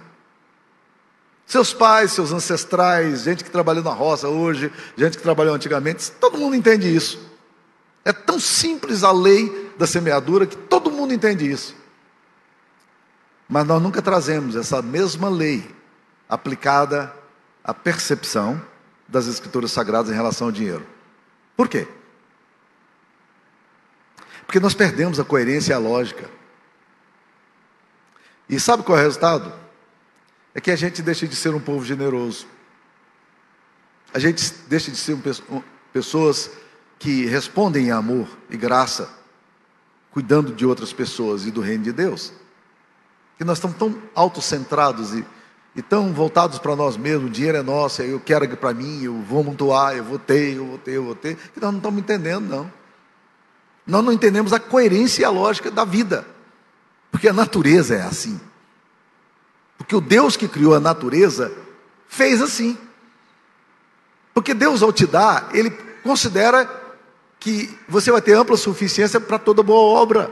Seus 1.48 1.74
pais, 1.74 2.12
seus 2.12 2.34
ancestrais, 2.34 3.22
gente 3.22 3.42
que 3.42 3.50
trabalhou 3.50 3.82
na 3.82 3.94
roça 3.94 4.28
hoje, 4.28 4.70
gente 4.98 5.16
que 5.16 5.24
trabalhou 5.24 5.56
antigamente, 5.56 6.12
todo 6.12 6.38
mundo 6.38 6.58
entende 6.58 6.94
isso. 6.94 7.26
É 8.04 8.12
tão 8.12 8.38
simples 8.38 9.02
a 9.02 9.14
lei 9.14 9.72
da 9.78 9.88
semeadura 9.88 10.46
que 10.46 10.58
todo 10.58 10.92
mundo 10.92 11.14
entende 11.14 11.50
isso. 11.50 11.74
Mas 13.48 13.66
nós 13.66 13.82
nunca 13.82 14.02
trazemos 14.02 14.58
essa 14.58 14.82
mesma 14.82 15.30
lei 15.30 15.74
aplicada 16.28 17.14
à 17.64 17.74
percepção 17.74 18.62
das 19.08 19.26
escrituras 19.28 19.72
sagradas 19.72 20.12
em 20.12 20.16
relação 20.16 20.48
ao 20.48 20.52
dinheiro. 20.52 20.86
Por 21.56 21.70
quê? 21.70 21.88
Porque 24.46 24.60
nós 24.60 24.74
perdemos 24.74 25.18
a 25.18 25.24
coerência 25.24 25.72
e 25.72 25.76
a 25.76 25.80
lógica. 25.80 26.30
E 28.50 28.60
sabe 28.60 28.84
qual 28.84 28.98
é 28.98 29.02
o 29.02 29.04
resultado? 29.06 29.67
É 30.58 30.60
que 30.60 30.72
a 30.72 30.76
gente 30.76 31.04
deixa 31.04 31.28
de 31.28 31.36
ser 31.36 31.54
um 31.54 31.60
povo 31.60 31.86
generoso. 31.86 32.48
A 34.12 34.18
gente 34.18 34.52
deixa 34.68 34.90
de 34.90 34.98
ser 34.98 35.14
um, 35.14 35.62
pessoas 35.94 36.50
que 36.98 37.28
respondem 37.28 37.86
em 37.86 37.92
amor 37.92 38.28
e 38.50 38.58
graça, 38.58 39.08
cuidando 40.10 40.52
de 40.52 40.66
outras 40.66 40.92
pessoas 40.92 41.46
e 41.46 41.52
do 41.52 41.62
reino 41.62 41.84
de 41.84 41.92
Deus. 41.92 42.34
Que 43.38 43.44
nós 43.44 43.60
estamos 43.60 43.78
tão 43.78 44.02
autocentrados 44.16 45.14
e, 45.14 45.24
e 45.76 45.82
tão 45.84 46.12
voltados 46.12 46.58
para 46.58 46.76
nós 46.76 46.98
mesmos, 46.98 47.30
o 47.30 47.32
dinheiro 47.32 47.60
é 47.60 47.62
nosso, 47.62 48.02
eu 48.02 48.20
quero 48.20 48.58
para 48.58 48.74
mim, 48.74 49.04
eu 49.04 49.22
vou 49.22 49.44
montuar, 49.44 49.96
eu 49.96 50.04
vou 50.04 50.18
ter, 50.18 50.56
eu 50.56 50.66
vou 50.66 50.78
ter, 50.80 50.94
eu 50.94 51.04
vou 51.04 51.16
ter, 51.16 51.36
que 51.36 51.62
nós 51.62 51.70
não 51.70 51.78
estamos 51.78 52.00
entendendo, 52.00 52.50
não. 52.50 52.74
Nós 53.86 54.04
não 54.04 54.12
entendemos 54.12 54.52
a 54.52 54.60
coerência 54.60 55.22
e 55.22 55.26
a 55.26 55.30
lógica 55.30 55.70
da 55.70 55.86
vida, 55.86 56.26
porque 57.12 57.28
a 57.28 57.34
natureza 57.34 57.94
é 57.94 58.02
assim. 58.02 58.42
Porque 59.88 59.96
o 59.96 60.02
Deus 60.02 60.36
que 60.36 60.50
criou 60.50 60.76
a 60.76 60.82
natureza 60.82 61.50
fez 62.10 62.42
assim. 62.42 62.78
Porque 64.34 64.54
Deus, 64.54 64.84
ao 64.84 64.92
te 64.92 65.08
dar, 65.08 65.48
Ele 65.54 65.70
considera 66.04 66.70
que 67.40 67.74
você 67.88 68.12
vai 68.12 68.22
ter 68.22 68.34
ampla 68.34 68.58
suficiência 68.58 69.18
para 69.18 69.40
toda 69.40 69.64
boa 69.64 69.98
obra. 69.98 70.30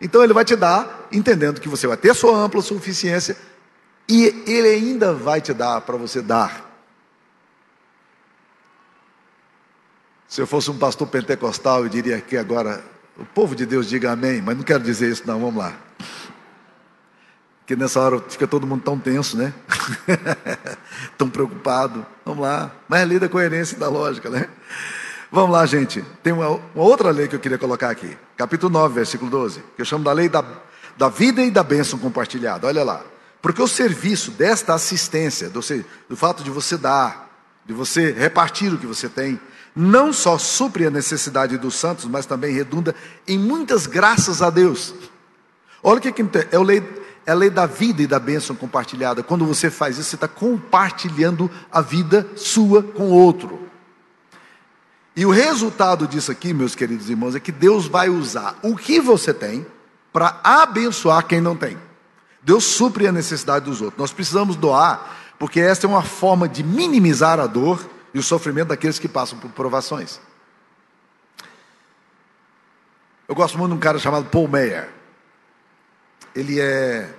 Então 0.00 0.22
Ele 0.22 0.32
vai 0.32 0.44
te 0.44 0.54
dar, 0.54 1.08
entendendo 1.10 1.60
que 1.60 1.68
você 1.68 1.84
vai 1.88 1.96
ter 1.96 2.14
sua 2.14 2.36
ampla 2.36 2.62
suficiência, 2.62 3.36
e 4.08 4.44
Ele 4.46 4.68
ainda 4.68 5.12
vai 5.12 5.40
te 5.40 5.52
dar 5.52 5.80
para 5.80 5.96
você 5.96 6.22
dar. 6.22 6.70
Se 10.28 10.40
eu 10.40 10.46
fosse 10.46 10.70
um 10.70 10.78
pastor 10.78 11.08
pentecostal, 11.08 11.82
eu 11.82 11.88
diria 11.88 12.20
que 12.20 12.36
agora 12.36 12.84
o 13.18 13.24
povo 13.24 13.56
de 13.56 13.66
Deus 13.66 13.88
diga 13.88 14.12
amém, 14.12 14.40
mas 14.40 14.56
não 14.56 14.62
quero 14.62 14.84
dizer 14.84 15.10
isso, 15.10 15.24
não, 15.26 15.40
vamos 15.40 15.56
lá. 15.56 15.76
Porque 17.62 17.76
nessa 17.76 18.00
hora 18.00 18.20
fica 18.28 18.46
todo 18.46 18.66
mundo 18.66 18.82
tão 18.82 18.98
tenso, 18.98 19.36
né? 19.36 19.54
tão 21.16 21.30
preocupado. 21.30 22.04
Vamos 22.24 22.42
lá. 22.42 22.72
Mas 22.88 23.02
é 23.02 23.04
lei 23.04 23.18
da 23.20 23.28
coerência 23.28 23.76
e 23.76 23.78
da 23.78 23.88
lógica, 23.88 24.28
né? 24.28 24.48
Vamos 25.30 25.52
lá, 25.52 25.64
gente. 25.64 26.04
Tem 26.24 26.32
uma, 26.32 26.48
uma, 26.48 26.60
outra 26.74 27.10
lei 27.10 27.28
que 27.28 27.36
eu 27.36 27.40
queria 27.40 27.56
colocar 27.56 27.88
aqui. 27.88 28.18
Capítulo 28.36 28.72
9, 28.72 28.94
versículo 28.94 29.30
12. 29.30 29.60
Que 29.76 29.82
eu 29.82 29.86
chamo 29.86 30.02
da 30.02 30.12
lei 30.12 30.28
da, 30.28 30.44
da 30.96 31.08
vida 31.08 31.40
e 31.40 31.52
da 31.52 31.62
bênção 31.62 32.00
compartilhada. 32.00 32.66
Olha 32.66 32.82
lá. 32.82 33.00
Porque 33.40 33.62
o 33.62 33.68
serviço 33.68 34.32
desta 34.32 34.74
assistência, 34.74 35.48
do, 35.48 35.60
do 36.08 36.16
fato 36.16 36.42
de 36.42 36.50
você 36.50 36.76
dar, 36.76 37.30
de 37.64 37.72
você 37.72 38.10
repartir 38.10 38.74
o 38.74 38.78
que 38.78 38.86
você 38.86 39.08
tem, 39.08 39.40
não 39.74 40.12
só 40.12 40.36
supre 40.36 40.84
a 40.84 40.90
necessidade 40.90 41.56
dos 41.56 41.76
santos, 41.76 42.06
mas 42.06 42.26
também 42.26 42.52
redunda 42.52 42.94
em 43.26 43.38
muitas 43.38 43.86
graças 43.86 44.42
a 44.42 44.50
Deus. 44.50 44.92
Olha 45.82 45.98
o 45.98 46.00
que, 46.00 46.12
que 46.12 46.22
é 46.50 46.56
a 46.56 46.60
lei 46.60 47.01
é 47.24 47.32
a 47.32 47.34
lei 47.34 47.50
da 47.50 47.66
vida 47.66 48.02
e 48.02 48.06
da 48.06 48.18
bênção 48.18 48.54
compartilhada. 48.56 49.22
Quando 49.22 49.46
você 49.46 49.70
faz 49.70 49.98
isso, 49.98 50.10
você 50.10 50.16
está 50.16 50.28
compartilhando 50.28 51.50
a 51.70 51.80
vida 51.80 52.26
sua 52.36 52.82
com 52.82 53.04
o 53.04 53.12
outro. 53.12 53.68
E 55.14 55.26
o 55.26 55.30
resultado 55.30 56.06
disso 56.06 56.32
aqui, 56.32 56.52
meus 56.54 56.74
queridos 56.74 57.10
irmãos, 57.10 57.34
é 57.34 57.40
que 57.40 57.52
Deus 57.52 57.86
vai 57.86 58.08
usar 58.08 58.58
o 58.62 58.76
que 58.76 59.00
você 59.00 59.32
tem 59.32 59.66
para 60.12 60.40
abençoar 60.42 61.26
quem 61.26 61.40
não 61.40 61.56
tem. 61.56 61.76
Deus 62.42 62.64
supre 62.64 63.06
a 63.06 63.12
necessidade 63.12 63.66
dos 63.66 63.80
outros. 63.80 63.98
Nós 63.98 64.12
precisamos 64.12 64.56
doar, 64.56 65.16
porque 65.38 65.60
essa 65.60 65.86
é 65.86 65.88
uma 65.88 66.02
forma 66.02 66.48
de 66.48 66.64
minimizar 66.64 67.38
a 67.38 67.46
dor 67.46 67.86
e 68.12 68.18
o 68.18 68.22
sofrimento 68.22 68.68
daqueles 68.68 68.98
que 68.98 69.08
passam 69.08 69.38
por 69.38 69.50
provações. 69.50 70.20
Eu 73.28 73.34
gosto 73.34 73.56
muito 73.56 73.70
de 73.70 73.76
um 73.76 73.80
cara 73.80 73.98
chamado 73.98 74.26
Paul 74.26 74.48
Meyer 74.48 75.01
ele 76.34 76.60
é 76.60 77.14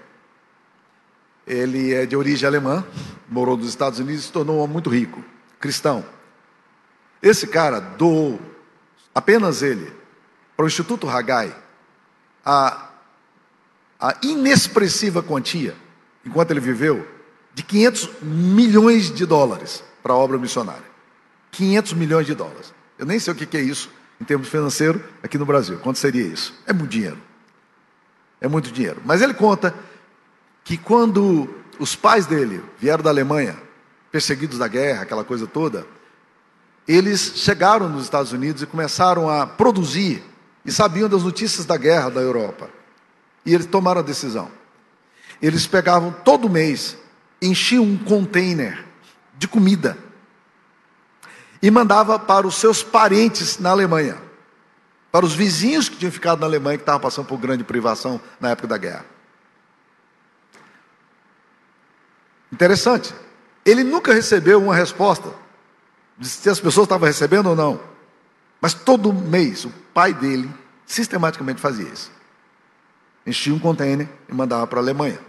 ele 1.45 1.93
é 1.93 2.05
de 2.05 2.15
origem 2.15 2.47
alemã, 2.47 2.85
morou 3.29 3.57
nos 3.57 3.67
Estados 3.67 3.99
Unidos 3.99 4.23
e 4.23 4.27
se 4.27 4.31
tornou 4.31 4.65
muito 4.67 4.89
rico, 4.89 5.23
cristão. 5.59 6.05
Esse 7.21 7.47
cara 7.47 7.79
doou, 7.79 8.39
apenas 9.13 9.61
ele, 9.61 9.91
para 10.55 10.63
o 10.63 10.67
Instituto 10.67 11.09
Haggai, 11.09 11.53
a, 12.45 12.89
a 13.99 14.17
inexpressiva 14.21 15.21
quantia, 15.21 15.75
enquanto 16.25 16.51
ele 16.51 16.59
viveu, 16.59 17.07
de 17.53 17.63
500 17.63 18.09
milhões 18.21 19.11
de 19.11 19.25
dólares 19.25 19.83
para 20.01 20.13
a 20.13 20.17
obra 20.17 20.37
missionária. 20.37 20.93
500 21.51 21.93
milhões 21.93 22.25
de 22.25 22.33
dólares. 22.33 22.73
Eu 22.97 23.05
nem 23.05 23.19
sei 23.19 23.33
o 23.33 23.35
que 23.35 23.57
é 23.57 23.61
isso 23.61 23.91
em 24.19 24.23
termos 24.23 24.47
financeiros 24.47 25.01
aqui 25.21 25.37
no 25.37 25.45
Brasil. 25.45 25.77
Quanto 25.79 25.99
seria 25.99 26.23
isso? 26.23 26.53
É 26.65 26.73
muito 26.73 26.89
dinheiro. 26.89 27.17
É 28.43 28.47
muito 28.49 28.73
dinheiro. 28.73 29.01
Mas 29.05 29.21
ele 29.21 29.33
conta 29.33 29.73
que 30.65 30.77
quando 30.77 31.47
os 31.79 31.95
pais 31.95 32.25
dele 32.25 32.61
vieram 32.77 33.01
da 33.01 33.09
Alemanha, 33.09 33.57
perseguidos 34.11 34.59
da 34.59 34.67
guerra, 34.67 35.03
aquela 35.03 35.23
coisa 35.23 35.47
toda, 35.47 35.87
eles 36.85 37.35
chegaram 37.37 37.87
nos 37.87 38.03
Estados 38.03 38.33
Unidos 38.33 38.61
e 38.61 38.65
começaram 38.65 39.29
a 39.29 39.47
produzir 39.47 40.21
e 40.65 40.73
sabiam 40.73 41.07
das 41.07 41.23
notícias 41.23 41.65
da 41.65 41.77
guerra 41.77 42.09
da 42.09 42.19
Europa. 42.19 42.69
E 43.45 43.53
eles 43.53 43.65
tomaram 43.65 44.01
a 44.01 44.03
decisão. 44.03 44.51
Eles 45.41 45.65
pegavam 45.65 46.11
todo 46.11 46.49
mês, 46.49 46.97
enchiam 47.41 47.85
um 47.85 47.97
container 47.97 48.85
de 49.37 49.47
comida 49.47 49.97
e 51.61 51.71
mandava 51.71 52.19
para 52.19 52.45
os 52.45 52.55
seus 52.55 52.83
parentes 52.83 53.57
na 53.57 53.69
Alemanha 53.69 54.17
para 55.13 55.27
os 55.27 55.35
vizinhos 55.35 55.87
que 55.87 55.95
tinham 55.95 56.11
ficado 56.11 56.39
na 56.39 56.47
Alemanha, 56.47 56.75
que 56.75 56.81
estavam 56.81 56.99
passando 56.99 57.27
por 57.27 57.37
grande 57.37 57.63
privação 57.63 58.19
na 58.39 58.49
época 58.49 58.67
da 58.67 58.79
guerra. 58.79 59.05
Interessante. 62.51 63.13
Ele 63.63 63.83
nunca 63.83 64.11
recebeu 64.11 64.59
uma 64.59 64.73
resposta 64.73 65.31
de 66.17 66.27
se 66.27 66.49
as 66.49 66.59
pessoas 66.59 66.85
estavam 66.85 67.05
recebendo 67.05 67.45
ou 67.45 67.55
não. 67.55 67.79
Mas 68.59 68.73
todo 68.73 69.13
mês 69.13 69.65
o 69.65 69.69
pai 69.93 70.15
dele 70.15 70.49
sistematicamente 70.83 71.61
fazia 71.61 71.87
isso. 71.87 72.11
Enchia 73.23 73.53
um 73.53 73.59
container 73.59 74.09
e 74.27 74.33
mandava 74.33 74.65
para 74.65 74.79
a 74.79 74.81
Alemanha. 74.81 75.19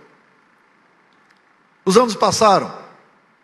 Os 1.85 1.99
anos 1.99 2.14
passaram. 2.14 2.75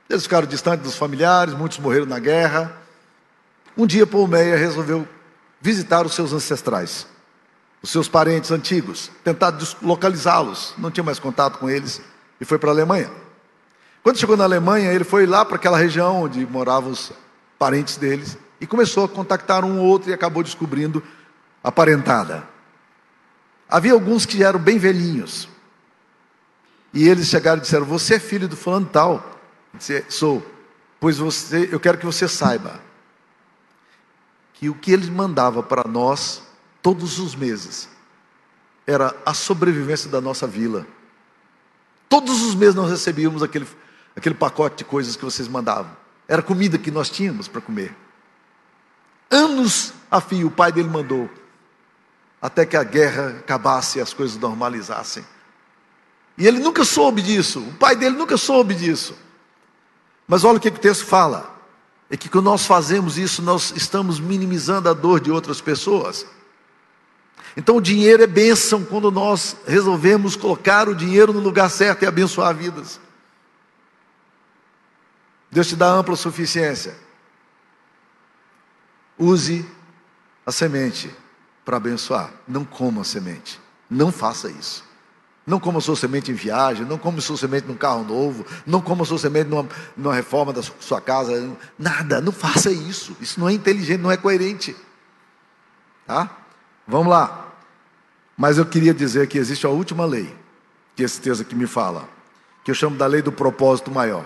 Eles 0.09 0.23
ficaram 0.23 0.47
distantes 0.47 0.85
dos 0.85 0.97
familiares, 0.97 1.53
muitos 1.53 1.79
morreram 1.79 2.07
na 2.07 2.19
guerra. 2.19 2.81
Um 3.77 3.87
dia 3.87 4.07
Paul 4.07 4.27
Meyer 4.27 4.59
resolveu 4.59 5.07
visitar 5.61 6.07
os 6.07 6.15
seus 6.15 6.33
ancestrais. 6.33 7.07
os 7.83 7.89
seus 7.89 8.09
parentes 8.09 8.51
antigos, 8.51 9.11
tentar 9.25 9.57
localizá-los, 9.81 10.75
não 10.77 10.91
tinha 10.91 11.03
mais 11.03 11.19
contato 11.19 11.59
com 11.59 11.71
eles 11.71 12.03
e 12.39 12.45
foi 12.45 12.59
para 12.59 12.69
a 12.69 12.75
Alemanha. 12.75 13.11
Quando 14.03 14.19
chegou 14.19 14.37
na 14.37 14.45
Alemanha, 14.45 14.93
ele 14.93 15.05
foi 15.05 15.25
lá 15.25 15.47
para 15.47 15.57
aquela 15.57 15.79
região 15.79 16.25
onde 16.25 16.45
moravam 16.47 16.91
os 16.91 17.11
parentes 17.59 17.97
deles 17.97 18.37
e 18.61 18.67
começou 18.67 19.05
a 19.05 19.09
contactar 19.09 19.65
um 19.65 19.79
ou 19.79 19.87
outro 19.87 20.11
e 20.11 20.13
acabou 20.13 20.43
descobrindo 20.43 21.03
a 21.65 21.73
parentada. 21.73 22.45
Havia 23.67 23.95
alguns 23.95 24.27
que 24.27 24.43
eram 24.43 24.59
bem 24.59 24.79
velhinhos. 24.79 25.49
E 26.93 27.09
eles 27.09 27.29
chegaram 27.29 27.59
e 27.59 27.61
disseram: 27.63 27.87
Você 27.87 28.17
é 28.17 28.19
filho 28.19 28.49
do 28.49 28.57
fulano 28.57 28.87
tal? 28.87 29.39
Disse, 29.73 30.05
Sou. 30.09 30.45
Pois 30.99 31.17
você, 31.17 31.69
eu 31.73 31.81
quero 31.81 31.97
que 31.97 32.05
você 32.05 32.29
saiba 32.29 32.90
que 34.61 34.69
o 34.69 34.75
que 34.75 34.93
ele 34.93 35.11
mandava 35.11 35.63
para 35.63 35.89
nós 35.89 36.43
todos 36.83 37.19
os 37.19 37.35
meses 37.35 37.89
era 38.87 39.17
a 39.25 39.33
sobrevivência 39.33 40.11
da 40.11 40.21
nossa 40.21 40.47
vila. 40.47 40.87
Todos 42.11 42.43
os 42.43 42.55
meses 42.55 42.75
nós 42.75 42.91
recebíamos 42.91 43.43
aquele, 43.43 43.67
aquele 44.15 44.35
pacote 44.35 44.77
de 44.77 44.85
coisas 44.85 45.17
que 45.17 45.25
vocês 45.25 45.49
mandavam. 45.49 45.97
Era 46.29 46.43
comida 46.43 46.77
que 46.77 46.91
nós 46.91 47.09
tínhamos 47.09 47.49
para 47.49 47.63
comer. 47.63 47.97
Anos 49.31 49.95
a 50.11 50.21
fio 50.21 50.49
o 50.49 50.51
pai 50.51 50.71
dele 50.71 50.91
mandou, 50.91 51.31
até 52.43 52.67
que 52.67 52.77
a 52.77 52.85
guerra 52.85 53.39
acabasse 53.39 53.99
e 53.99 54.03
as 54.03 54.13
coisas 54.13 54.37
normalizassem. 54.37 55.25
E 56.37 56.47
ele 56.47 56.59
nunca 56.59 56.85
soube 56.85 57.23
disso, 57.23 57.61
o 57.61 57.73
pai 57.77 57.97
dele 57.97 58.15
nunca 58.15 58.37
soube 58.37 58.75
disso. 58.75 59.17
Mas 60.29 60.45
olha 60.45 60.59
o 60.59 60.61
que 60.61 60.69
o 60.69 60.73
texto 60.73 61.07
fala: 61.07 61.60
é 62.11 62.17
que 62.17 62.29
quando 62.29 62.47
nós 62.47 62.67
fazemos 62.67 63.17
isso, 63.17 63.41
nós 63.41 63.73
estamos 63.77 64.19
minimizando 64.19 64.89
a 64.89 64.93
dor 64.93 65.21
de 65.21 65.31
outras 65.31 65.61
pessoas. 65.61 66.27
Então 67.57 67.77
o 67.77 67.81
dinheiro 67.81 68.23
é 68.23 68.27
bênção 68.27 68.85
quando 68.85 69.11
nós 69.13 69.57
resolvemos 69.65 70.35
colocar 70.35 70.89
o 70.89 70.95
dinheiro 70.95 71.33
no 71.33 71.39
lugar 71.39 71.71
certo 71.71 72.03
e 72.03 72.07
abençoar 72.07 72.55
vidas. 72.55 73.01
Deus 75.51 75.69
te 75.69 75.77
dá 75.77 75.89
ampla 75.89 76.17
suficiência. 76.17 76.97
Use 79.17 79.65
a 80.45 80.51
semente 80.51 81.15
para 81.65 81.77
abençoar. 81.77 82.33
Não 82.47 82.65
coma 82.65 83.03
a 83.03 83.05
semente. 83.05 83.61
Não 83.89 84.11
faça 84.11 84.51
isso. 84.51 84.90
Não 85.47 85.59
coma 85.59 85.81
sua 85.81 85.97
semente 85.97 86.31
em 86.31 86.35
viagem, 86.35 86.85
não 86.85 86.99
coma 86.99 87.21
sua 87.21 87.37
semente 87.37 87.67
num 87.67 87.75
carro 87.75 88.05
novo, 88.05 88.45
não 88.67 88.81
coma 88.81 89.05
sua 89.05 89.19
semente 89.19 89.49
numa, 89.49 89.67
numa 89.97 90.15
reforma 90.15 90.53
da 90.53 90.63
sua 90.63 91.01
casa. 91.01 91.51
Nada, 91.79 92.21
não 92.21 92.31
faça 92.31 92.71
isso. 92.71 93.17
Isso 93.21 93.41
não 93.41 93.49
é 93.49 93.53
inteligente, 93.53 94.01
não 94.01 94.11
é 94.11 94.17
coerente. 94.17 94.77
Tá? 96.07 96.31
Vamos 96.87 97.09
lá. 97.09 97.49
Mas 98.37 98.59
eu 98.59 98.67
queria 98.67 98.95
dizer 98.95 99.27
que 99.29 99.39
existe 99.39 99.67
a 99.67 99.71
última 99.71 100.05
lei, 100.05 100.35
que 100.95 101.03
esse 101.03 101.21
texto 101.21 101.43
aqui 101.43 101.55
me 101.55 101.67
fala, 101.67 102.09
que 102.65 102.71
eu 102.71 102.75
chamo 102.75 102.97
da 102.97 103.07
lei 103.07 103.23
do 103.23 103.33
propósito 103.33 103.91
maior. 103.91 104.25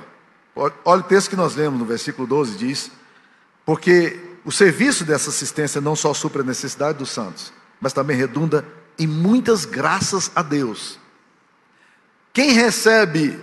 Olha 0.55 1.01
o 1.01 1.03
texto 1.03 1.31
que 1.31 1.37
nós 1.37 1.55
lemos 1.57 1.79
no 1.79 1.85
versículo 1.85 2.27
12: 2.27 2.57
diz: 2.57 2.91
Porque 3.65 4.21
o 4.45 4.53
serviço 4.53 5.05
dessa 5.05 5.31
assistência 5.31 5.81
não 5.81 5.97
só 5.97 6.15
supra 6.15 6.43
a 6.43 6.45
necessidade 6.45 6.99
dos 6.99 7.11
santos, 7.11 7.53
mas 7.81 7.93
também 7.93 8.17
redunda 8.17 8.65
em 8.99 9.07
muitas 9.07 9.65
graças 9.65 10.31
a 10.35 10.43
Deus. 10.43 10.99
Quem 12.35 12.51
recebe 12.51 13.39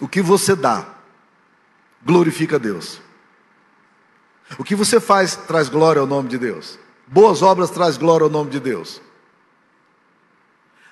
o 0.00 0.08
que 0.08 0.22
você 0.22 0.56
dá, 0.56 0.86
glorifica 2.02 2.56
a 2.56 2.58
Deus. 2.58 3.02
O 4.58 4.64
que 4.64 4.74
você 4.74 4.98
faz 4.98 5.36
traz 5.36 5.68
glória 5.68 6.00
ao 6.00 6.06
nome 6.06 6.30
de 6.30 6.38
Deus. 6.38 6.78
Boas 7.06 7.42
obras 7.42 7.68
traz 7.68 7.98
glória 7.98 8.24
ao 8.24 8.30
nome 8.30 8.50
de 8.50 8.58
Deus. 8.58 9.02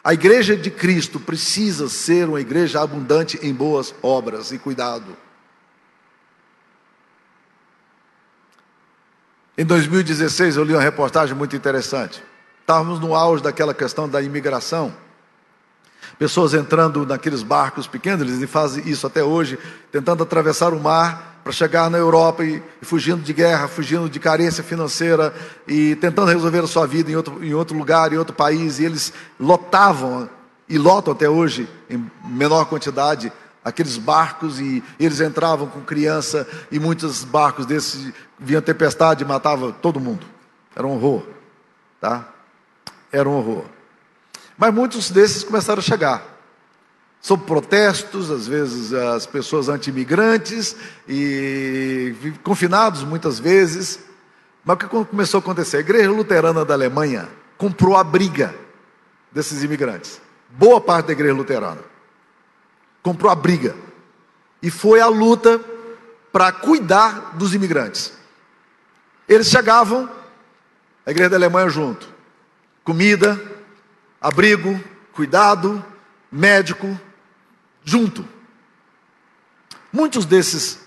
A 0.05 0.13
igreja 0.13 0.55
de 0.55 0.71
Cristo 0.71 1.19
precisa 1.19 1.89
ser 1.89 2.29
uma 2.29 2.41
igreja 2.41 2.83
abundante 2.83 3.39
em 3.43 3.53
boas 3.53 3.95
obras 4.03 4.53
e 4.53 4.59
cuidado. 4.59 5.17
Em 9.57 9.65
2016 9.65 10.59
eu 10.59 10.65
li 10.65 10.75
uma 10.75 10.83
reportagem 10.83 11.35
muito 11.35 11.57
interessante. 11.57 12.23
Estávamos 12.61 13.01
no 13.01 13.15
auge 13.15 13.43
daquela 13.43 13.73
questão 13.73 14.07
da 14.07 14.21
imigração. 14.21 15.06
Pessoas 16.19 16.55
entrando 16.55 17.05
naqueles 17.05 17.43
barcos 17.43 17.87
pequenos, 17.87 18.23
eles 18.23 18.51
fazem 18.51 18.89
isso 18.89 19.07
até 19.07 19.23
hoje, 19.23 19.59
tentando 19.93 20.23
atravessar 20.23 20.73
o 20.73 20.81
mar 20.81 21.41
para 21.45 21.53
chegar 21.53 21.91
na 21.91 21.99
Europa 21.99 22.45
e, 22.45 22.63
e, 22.83 22.85
fugindo 22.85 23.23
de 23.23 23.33
guerra, 23.33 23.69
fugindo 23.69 24.09
de 24.09 24.19
carência 24.19 24.65
financeira 24.65 25.33
e 25.69 25.95
tentando 25.97 26.31
resolver 26.31 26.61
a 26.61 26.67
sua 26.67 26.87
vida 26.87 27.11
em 27.11 27.15
outro, 27.17 27.45
em 27.45 27.55
outro 27.55 27.77
lugar, 27.77 28.13
em 28.13 28.17
outro 28.17 28.35
país. 28.35 28.81
E 28.81 28.85
eles 28.85 29.13
lotavam, 29.39 30.29
e 30.69 30.79
lotam 30.79 31.13
até 31.13 31.29
hoje, 31.29 31.69
em 31.89 32.11
menor 32.25 32.65
quantidade, 32.65 33.31
aqueles 33.65 33.99
barcos 33.99 34.59
e 34.59 34.83
eles 34.99 35.21
entravam 35.21 35.69
com 35.69 35.81
criança 35.81 36.47
e 36.71 36.79
muitos 36.81 37.25
barcos 37.25 37.67
desses 37.67 38.13
vinha 38.39 38.63
tempestade 38.63 39.23
e 39.23 39.27
matava 39.27 39.71
todo 39.71 40.01
mundo. 40.01 40.27
Era 40.75 40.87
um 40.87 40.93
horror, 40.93 41.23
tá? 42.01 42.29
Era 43.13 43.29
um 43.29 43.37
horror. 43.37 43.76
Mas 44.57 44.73
muitos 44.73 45.11
desses 45.11 45.45
começaram 45.45 45.81
a 45.81 45.83
chegar 45.83 46.35
sob 47.21 47.45
protestos, 47.45 48.31
às 48.31 48.47
vezes 48.47 48.93
as 48.93 49.27
pessoas 49.27 49.69
anti-imigrantes 49.69 50.77
e 51.09 52.15
confinados 52.43 53.03
muitas 53.03 53.39
vezes. 53.39 53.99
Mas 54.65 54.77
o 54.77 54.79
que 54.79 54.87
começou 54.87 55.39
a 55.39 55.41
acontecer? 55.41 55.79
A 55.79 55.81
igreja 55.81 56.11
luterana 56.11 56.65
da 56.65 56.75
Alemanha 56.75 57.29
comprou 57.59 57.97
a 57.97 58.05
briga 58.05 58.55
desses 59.33 59.63
imigrantes. 59.63 60.21
Boa 60.51 60.81
parte 60.81 61.07
da 61.07 61.13
igreja 61.13 61.35
luterana 61.35 61.97
comprou 63.07 63.31
a 63.31 63.37
briga 63.37 63.73
e 64.61 64.69
foi 64.69 65.01
à 65.01 65.07
luta 65.07 65.61
para 66.33 66.51
cuidar 66.51 67.37
dos 67.37 67.55
imigrantes. 67.55 68.13
Eles 69.29 69.47
chegavam, 69.47 70.11
a 71.07 71.13
igreja 71.13 71.31
da 71.31 71.37
Alemanha 71.37 71.69
junto, 71.69 72.09
comida, 72.83 73.41
abrigo, 74.27 74.83
cuidado, 75.13 75.85
médico, 76.33 76.99
junto. 77.85 78.27
Muitos 79.93 80.27
desses 80.27 80.81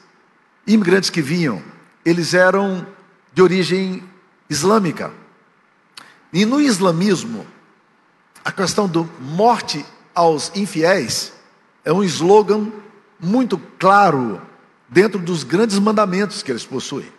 imigrantes 0.68 1.10
que 1.10 1.22
vinham, 1.22 1.64
eles 2.04 2.34
eram 2.34 2.86
de 3.34 3.42
origem 3.42 4.04
islâmica. 4.50 5.14
E 6.34 6.46
no 6.46 6.60
islamismo, 6.60 7.48
a 8.44 8.52
questão 8.52 8.90
do 8.90 9.10
morte 9.22 9.86
aos 10.14 10.52
infiéis 10.54 11.32
é 11.86 11.94
um 11.94 12.04
slogan 12.04 12.70
muito 13.22 13.58
claro 13.80 14.42
dentro 14.90 15.18
dos 15.18 15.46
grandes 15.46 15.80
mandamentos 15.80 16.44
que 16.44 16.52
eles 16.52 16.66
possuem. 16.66 17.10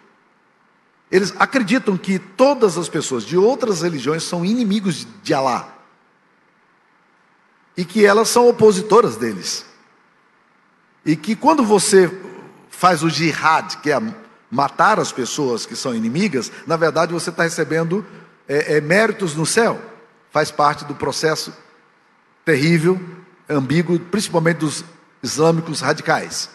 Eles 1.11 1.33
acreditam 1.39 1.97
que 1.97 2.19
todas 2.19 2.77
as 2.77 2.91
pessoas 2.91 3.25
de 3.25 3.39
outras 3.39 3.81
religiões 3.81 4.23
são 4.23 4.45
inimigos 4.45 5.07
de 5.23 5.33
Alá 5.33 5.80
e 7.77 7.85
que 7.85 8.05
elas 8.05 8.29
são 8.29 8.49
opositoras 8.49 9.17
deles. 9.17 9.65
E 11.05 11.17
que 11.17 11.35
quando 11.35 11.65
você 11.65 12.11
faz 12.69 13.03
o 13.03 13.09
jihad, 13.09 13.77
que 13.79 13.91
é 13.91 14.01
matar 14.51 14.99
as 14.99 15.13
pessoas 15.13 15.65
que 15.65 15.77
são 15.77 15.95
inimigas, 15.95 16.51
na 16.67 16.77
verdade 16.77 17.13
você 17.13 17.31
está 17.31 17.45
recebendo 17.45 18.05
é, 18.49 18.77
é, 18.77 18.81
méritos 18.81 19.35
no 19.35 19.47
céu. 19.47 19.81
Faz 20.31 20.51
parte 20.51 20.85
do 20.85 20.95
processo 20.95 21.53
terrível, 22.45 23.01
ambíguo, 23.49 23.99
principalmente 23.99 24.59
dos 24.59 24.85
islâmicos 25.23 25.81
radicais. 25.81 26.51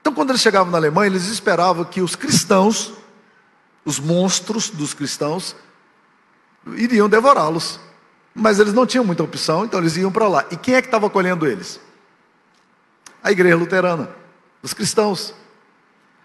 Então, 0.00 0.14
quando 0.14 0.30
eles 0.30 0.40
chegavam 0.40 0.70
na 0.70 0.78
Alemanha, 0.78 1.10
eles 1.10 1.26
esperavam 1.26 1.84
que 1.84 2.00
os 2.00 2.14
cristãos, 2.14 2.92
os 3.84 3.98
monstros 3.98 4.70
dos 4.70 4.94
cristãos, 4.94 5.54
iriam 6.76 7.08
devorá-los. 7.08 7.80
Mas 8.34 8.58
eles 8.58 8.72
não 8.72 8.86
tinham 8.86 9.04
muita 9.04 9.22
opção, 9.22 9.64
então 9.64 9.80
eles 9.80 9.96
iam 9.96 10.12
para 10.12 10.28
lá. 10.28 10.44
E 10.50 10.56
quem 10.56 10.74
é 10.74 10.80
que 10.80 10.88
estava 10.88 11.06
acolhendo 11.06 11.46
eles? 11.46 11.80
a 13.22 13.30
igreja 13.30 13.56
luterana, 13.56 14.08
os 14.62 14.72
cristãos. 14.72 15.34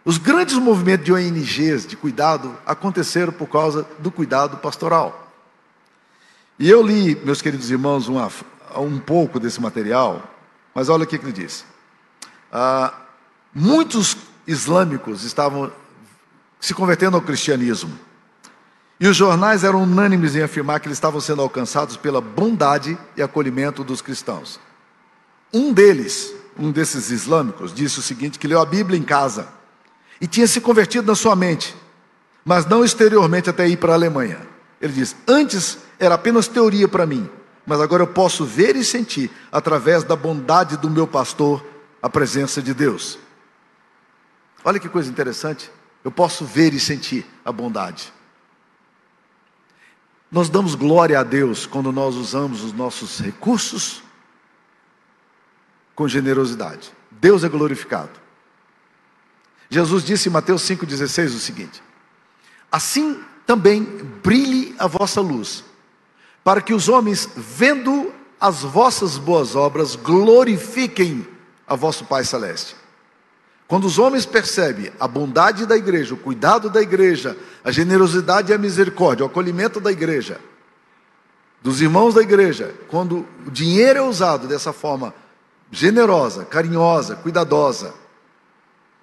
Os 0.06 0.18
grandes 0.18 0.56
movimentos 0.56 1.06
de 1.06 1.14
ONGs 1.14 1.88
de 1.88 1.96
cuidado 1.96 2.58
aconteceram 2.66 3.32
por 3.32 3.48
causa 3.48 3.88
do 4.00 4.12
cuidado 4.12 4.58
pastoral. 4.58 5.32
E 6.60 6.70
eu 6.70 6.82
li, 6.82 7.16
meus 7.24 7.42
queridos 7.42 7.72
irmãos, 7.72 8.08
uma, 8.08 8.30
um 8.78 9.00
pouco 9.00 9.40
desse 9.40 9.62
material, 9.62 10.22
mas 10.76 10.90
olha 10.90 11.04
o 11.04 11.08
que 11.08 11.16
ele 11.16 11.32
diz. 11.32 11.66
Ah, 12.52 12.94
muitos 13.54 14.18
islâmicos 14.46 15.24
estavam 15.24 15.72
se 16.60 16.74
convertendo 16.74 17.16
ao 17.16 17.22
cristianismo. 17.22 17.98
E 19.04 19.08
os 19.10 19.18
jornais 19.18 19.66
eram 19.66 19.84
unânimes 19.84 20.34
em 20.34 20.44
afirmar 20.44 20.80
que 20.80 20.88
eles 20.88 20.96
estavam 20.96 21.20
sendo 21.20 21.42
alcançados 21.42 21.98
pela 21.98 22.22
bondade 22.22 22.98
e 23.18 23.22
acolhimento 23.22 23.84
dos 23.84 24.02
cristãos. 24.02 24.62
Um 25.54 25.74
deles, 25.74 26.34
um 26.58 26.72
desses 26.72 27.12
islâmicos, 27.12 27.74
disse 27.74 28.00
o 28.00 28.02
seguinte: 28.02 28.40
que 28.40 28.48
leu 28.48 28.62
a 28.62 28.66
Bíblia 28.66 28.98
em 28.98 29.04
casa 29.04 29.50
e 30.22 30.26
tinha 30.26 30.48
se 30.48 30.62
convertido 30.62 31.06
na 31.06 31.16
sua 31.16 31.36
mente, 31.36 31.76
mas 32.46 32.66
não 32.66 32.82
exteriormente 32.82 33.50
até 33.50 33.68
ir 33.68 33.76
para 33.76 33.92
a 33.92 33.96
Alemanha. 33.96 34.40
Ele 34.80 34.94
diz: 34.94 35.18
Antes 35.28 35.80
era 36.00 36.16
apenas 36.16 36.48
teoria 36.48 36.88
para 36.88 37.06
mim, 37.06 37.30
mas 37.66 37.82
agora 37.82 38.04
eu 38.04 38.08
posso 38.08 38.46
ver 38.46 38.78
e 38.78 38.86
sentir, 38.86 39.30
através 39.52 40.06
da 40.06 40.16
bondade 40.16 40.78
do 40.78 40.90
meu 40.90 41.06
pastor, 41.06 41.62
a 42.02 42.10
presença 42.10 42.62
de 42.62 42.74
Deus. 42.74 43.20
Olha 44.64 44.80
que 44.80 44.88
coisa 44.88 45.12
interessante. 45.12 45.70
Eu 46.06 46.12
posso 46.12 46.46
ver 46.46 46.74
e 46.74 46.80
sentir 46.80 47.26
a 47.44 47.52
bondade. 47.52 48.14
Nós 50.34 50.50
damos 50.50 50.74
glória 50.74 51.20
a 51.20 51.24
Deus 51.24 51.68
quando 51.68 51.92
nós 51.92 52.16
usamos 52.16 52.64
os 52.64 52.74
nossos 52.74 53.20
recursos 53.20 54.02
com 55.94 56.08
generosidade. 56.08 56.92
Deus 57.12 57.44
é 57.44 57.48
glorificado. 57.48 58.10
Jesus 59.70 60.04
disse 60.04 60.30
em 60.30 60.32
Mateus 60.32 60.64
5,16 60.64 61.28
o 61.28 61.40
seguinte: 61.40 61.84
Assim 62.72 63.24
também 63.46 63.84
brilhe 64.24 64.76
a 64.80 64.88
vossa 64.88 65.22
luz, 65.22 65.64
para 66.44 66.62
que 66.62 66.74
os 66.74 66.90
homens, 66.90 67.30
vendo 67.38 68.12
as 68.40 68.64
vossas 68.64 69.20
boas 69.20 69.56
obras, 69.56 69.96
glorifiquem 69.96 71.28
a 71.68 71.76
vosso 71.76 72.06
Pai 72.06 72.24
Celeste. 72.24 72.76
Quando 73.68 73.86
os 73.86 73.98
homens 73.98 74.26
percebem 74.26 74.92
a 75.00 75.08
bondade 75.08 75.66
da 75.66 75.76
igreja, 75.76 76.14
o 76.14 76.18
cuidado 76.18 76.70
da 76.70 76.82
igreja, 76.82 77.38
a 77.64 77.72
generosidade 77.72 78.52
e 78.52 78.56
a 78.56 78.58
misericórdia, 78.58 79.26
o 79.26 79.28
acolhimento 79.28 79.80
da 79.80 79.92
igreja, 79.92 80.40
dos 81.62 81.82
irmãos 81.82 82.14
da 82.14 82.22
igreja, 82.22 82.76
quando 82.90 83.26
o 83.48 83.52
dinheiro 83.52 84.00
é 84.00 84.02
usado 84.02 84.48
dessa 84.48 84.74
forma 84.74 85.14
generosa, 85.72 86.46
carinhosa, 86.46 87.16
cuidadosa, 87.16 87.94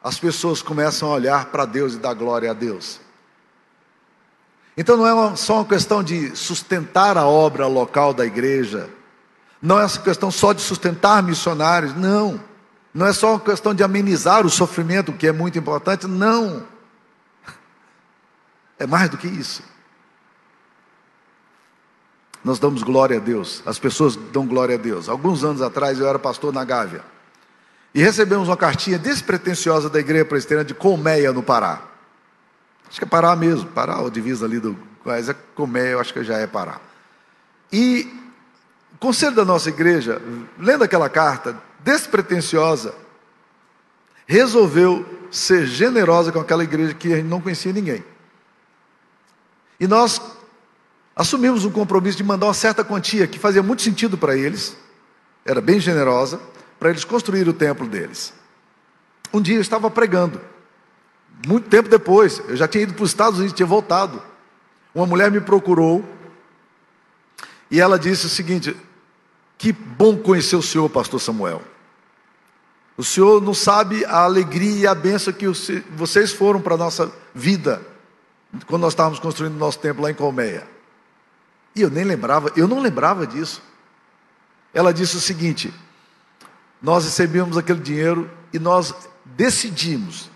as 0.02 0.18
pessoas 0.18 0.62
começam 0.62 1.10
a 1.10 1.14
olhar 1.14 1.46
para 1.46 1.64
Deus 1.64 1.94
e 1.94 1.98
dar 1.98 2.14
glória 2.14 2.50
a 2.50 2.54
Deus. 2.54 3.00
Então 4.76 4.96
não 4.96 5.06
é 5.06 5.36
só 5.36 5.56
uma 5.56 5.64
questão 5.64 6.02
de 6.02 6.34
sustentar 6.36 7.18
a 7.18 7.26
obra 7.26 7.66
local 7.66 8.14
da 8.14 8.24
igreja, 8.24 8.88
não 9.60 9.80
é 9.80 9.84
essa 9.84 10.00
questão 10.00 10.30
só 10.30 10.52
de 10.52 10.62
sustentar 10.62 11.22
missionários, 11.22 11.94
não. 11.94 12.40
Não 12.92 13.06
é 13.06 13.12
só 13.12 13.32
uma 13.32 13.40
questão 13.40 13.74
de 13.74 13.82
amenizar 13.82 14.44
o 14.44 14.50
sofrimento, 14.50 15.12
que 15.12 15.26
é 15.26 15.32
muito 15.32 15.58
importante, 15.58 16.06
não. 16.06 16.66
É 18.78 18.86
mais 18.86 19.08
do 19.10 19.16
que 19.16 19.28
isso. 19.28 19.62
Nós 22.42 22.58
damos 22.58 22.82
glória 22.82 23.18
a 23.18 23.20
Deus, 23.20 23.62
as 23.66 23.78
pessoas 23.78 24.16
dão 24.16 24.46
glória 24.46 24.74
a 24.74 24.78
Deus. 24.78 25.08
Alguns 25.08 25.44
anos 25.44 25.60
atrás 25.60 25.98
eu 26.00 26.08
era 26.08 26.18
pastor 26.18 26.52
na 26.52 26.64
Gávea 26.64 27.04
e 27.94 28.02
recebemos 28.02 28.48
uma 28.48 28.56
cartinha 28.56 28.98
despretensiosa 28.98 29.90
da 29.90 29.98
igreja 29.98 30.24
presbiteriana 30.24 30.64
de 30.64 30.74
Colmeia, 30.74 31.32
no 31.32 31.42
Pará. 31.42 31.82
Acho 32.88 32.98
que 32.98 33.04
é 33.04 33.08
Pará 33.08 33.34
mesmo, 33.36 33.68
Pará, 33.70 34.00
o 34.00 34.10
divisa 34.10 34.46
ali 34.46 34.58
do. 34.58 34.76
Mas 35.04 35.28
é 35.28 35.34
Colmeia, 35.54 35.90
eu 35.90 36.00
acho 36.00 36.12
que 36.12 36.22
já 36.24 36.38
é 36.38 36.46
Pará. 36.46 36.80
E 37.72 38.12
o 38.94 38.98
conselho 38.98 39.34
da 39.34 39.44
nossa 39.44 39.68
igreja, 39.68 40.20
lendo 40.58 40.84
aquela 40.84 41.08
carta, 41.08 41.56
despretensiosa, 41.84 42.94
resolveu 44.26 45.04
ser 45.30 45.66
generosa 45.66 46.32
com 46.32 46.40
aquela 46.40 46.64
igreja 46.64 46.94
que 46.94 47.12
a 47.12 47.16
gente 47.16 47.28
não 47.28 47.40
conhecia 47.40 47.72
ninguém. 47.72 48.04
E 49.78 49.86
nós 49.86 50.20
assumimos 51.14 51.64
um 51.64 51.70
compromisso 51.70 52.16
de 52.16 52.24
mandar 52.24 52.46
uma 52.46 52.54
certa 52.54 52.84
quantia 52.84 53.26
que 53.26 53.38
fazia 53.38 53.62
muito 53.62 53.82
sentido 53.82 54.18
para 54.18 54.36
eles, 54.36 54.76
era 55.44 55.60
bem 55.60 55.80
generosa, 55.80 56.40
para 56.78 56.90
eles 56.90 57.04
construir 57.04 57.48
o 57.48 57.52
templo 57.52 57.86
deles. 57.86 58.32
Um 59.32 59.40
dia 59.40 59.56
eu 59.56 59.60
estava 59.60 59.90
pregando, 59.90 60.40
muito 61.46 61.68
tempo 61.68 61.88
depois, 61.88 62.42
eu 62.48 62.56
já 62.56 62.68
tinha 62.68 62.82
ido 62.82 62.94
para 62.94 63.04
os 63.04 63.10
Estados 63.10 63.38
Unidos, 63.38 63.56
tinha 63.56 63.66
voltado. 63.66 64.22
Uma 64.94 65.06
mulher 65.06 65.30
me 65.30 65.40
procurou 65.40 66.04
e 67.70 67.80
ela 67.80 67.98
disse 67.98 68.26
o 68.26 68.28
seguinte: 68.28 68.76
que 69.56 69.72
bom 69.72 70.16
conhecer 70.16 70.56
o 70.56 70.62
senhor, 70.62 70.88
pastor 70.90 71.20
Samuel. 71.20 71.62
O 73.00 73.02
senhor 73.02 73.40
não 73.40 73.54
sabe 73.54 74.04
a 74.04 74.24
alegria 74.24 74.80
e 74.80 74.86
a 74.86 74.94
benção 74.94 75.32
que 75.32 75.46
vocês 75.96 76.32
foram 76.32 76.60
para 76.60 76.74
a 76.74 76.76
nossa 76.76 77.10
vida 77.34 77.80
quando 78.66 78.82
nós 78.82 78.92
estávamos 78.92 79.18
construindo 79.18 79.54
o 79.54 79.58
nosso 79.58 79.78
templo 79.78 80.02
lá 80.02 80.10
em 80.10 80.14
Colmeia. 80.14 80.68
E 81.74 81.80
eu 81.80 81.88
nem 81.88 82.04
lembrava, 82.04 82.52
eu 82.54 82.68
não 82.68 82.78
lembrava 82.78 83.26
disso. 83.26 83.62
Ela 84.74 84.92
disse 84.92 85.16
o 85.16 85.20
seguinte: 85.20 85.72
nós 86.82 87.06
recebemos 87.06 87.56
aquele 87.56 87.80
dinheiro 87.80 88.30
e 88.52 88.58
nós 88.58 88.94
decidimos. 89.24 90.30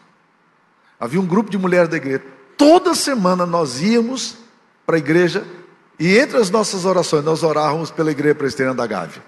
Havia 0.98 1.20
um 1.20 1.26
grupo 1.26 1.50
de 1.50 1.58
mulheres 1.58 1.90
da 1.90 1.98
igreja. 1.98 2.24
Toda 2.56 2.94
semana 2.94 3.44
nós 3.44 3.82
íamos 3.82 4.38
para 4.86 4.96
a 4.96 4.98
igreja 4.98 5.46
e 5.98 6.16
entre 6.16 6.38
as 6.38 6.48
nossas 6.48 6.86
orações, 6.86 7.22
nós 7.22 7.42
orávamos 7.42 7.90
pela 7.90 8.10
igreja 8.10 8.34
presbiteriana 8.34 8.78
da 8.78 8.86
Gávea. 8.86 9.22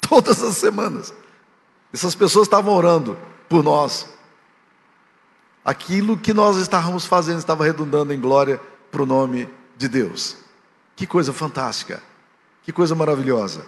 Todas 0.00 0.42
as 0.42 0.56
semanas. 0.56 1.12
Essas 1.92 2.14
pessoas 2.14 2.46
estavam 2.46 2.74
orando 2.74 3.18
por 3.48 3.62
nós. 3.62 4.08
Aquilo 5.64 6.16
que 6.16 6.32
nós 6.32 6.56
estávamos 6.56 7.06
fazendo 7.06 7.38
estava 7.38 7.64
redundando 7.64 8.12
em 8.12 8.20
glória 8.20 8.60
para 8.90 9.02
o 9.02 9.06
nome 9.06 9.48
de 9.76 9.88
Deus. 9.88 10.36
Que 10.96 11.06
coisa 11.06 11.32
fantástica. 11.32 12.02
Que 12.62 12.72
coisa 12.72 12.94
maravilhosa. 12.94 13.66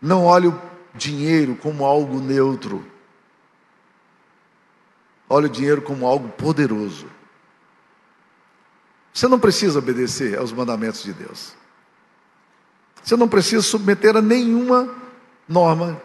Não 0.00 0.24
olhe 0.24 0.48
o 0.48 0.60
dinheiro 0.94 1.56
como 1.56 1.84
algo 1.84 2.20
neutro. 2.20 2.84
Olhe 5.28 5.46
o 5.46 5.50
dinheiro 5.50 5.82
como 5.82 6.06
algo 6.06 6.28
poderoso. 6.28 7.06
Você 9.12 9.26
não 9.26 9.40
precisa 9.40 9.78
obedecer 9.78 10.38
aos 10.38 10.52
mandamentos 10.52 11.02
de 11.02 11.12
Deus. 11.12 11.54
Você 13.02 13.16
não 13.16 13.28
precisa 13.28 13.62
submeter 13.62 14.16
a 14.16 14.22
nenhuma 14.22 14.94
norma 15.48 16.00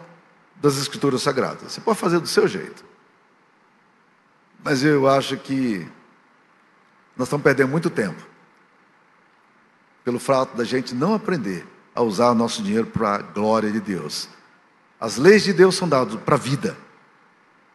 das 0.62 0.76
Escrituras 0.76 1.22
Sagradas. 1.22 1.72
Você 1.72 1.80
pode 1.80 1.98
fazer 1.98 2.20
do 2.20 2.28
seu 2.28 2.46
jeito. 2.46 2.84
Mas 4.62 4.84
eu 4.84 5.08
acho 5.08 5.36
que 5.36 5.86
nós 7.16 7.26
estamos 7.26 7.42
perdendo 7.42 7.68
muito 7.68 7.90
tempo 7.90 8.22
pelo 10.04 10.20
fato 10.20 10.56
da 10.56 10.64
gente 10.64 10.94
não 10.94 11.14
aprender 11.14 11.66
a 11.94 12.00
usar 12.00 12.32
nosso 12.34 12.62
dinheiro 12.62 12.86
para 12.86 13.16
a 13.16 13.18
glória 13.18 13.70
de 13.70 13.80
Deus. 13.80 14.28
As 15.00 15.16
leis 15.16 15.42
de 15.42 15.52
Deus 15.52 15.74
são 15.74 15.88
dadas 15.88 16.14
para 16.20 16.36
a 16.36 16.38
vida. 16.38 16.76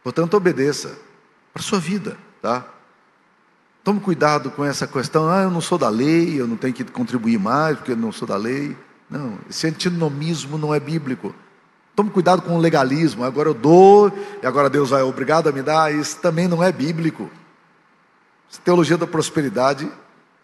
Portanto, 0.02 0.34
obedeça 0.34 0.98
para 1.52 1.60
a 1.60 1.64
sua 1.64 1.78
vida, 1.78 2.16
tá? 2.40 2.66
Tome 3.84 4.00
cuidado 4.00 4.50
com 4.50 4.64
essa 4.64 4.86
questão, 4.86 5.28
ah, 5.28 5.42
eu 5.42 5.50
não 5.50 5.60
sou 5.60 5.78
da 5.78 5.88
lei, 5.88 6.40
eu 6.40 6.46
não 6.46 6.56
tenho 6.56 6.74
que 6.74 6.84
contribuir 6.84 7.38
mais 7.38 7.76
porque 7.76 7.92
eu 7.92 7.96
não 7.96 8.12
sou 8.12 8.26
da 8.26 8.36
lei. 8.36 8.76
Não, 9.08 9.38
esse 9.48 9.66
antinomismo 9.66 10.58
não 10.58 10.74
é 10.74 10.80
bíblico. 10.80 11.34
Tome 11.98 12.10
cuidado 12.10 12.42
com 12.42 12.54
o 12.54 12.60
legalismo, 12.60 13.24
agora 13.24 13.48
eu 13.48 13.54
dou, 13.54 14.12
e 14.40 14.46
agora 14.46 14.70
Deus 14.70 14.90
vai 14.90 15.02
obrigado 15.02 15.48
a 15.48 15.52
me 15.52 15.62
dar, 15.62 15.92
isso 15.92 16.18
também 16.18 16.46
não 16.46 16.62
é 16.62 16.70
bíblico. 16.70 17.28
Essa 18.48 18.60
teologia 18.62 18.96
da 18.96 19.04
prosperidade 19.04 19.90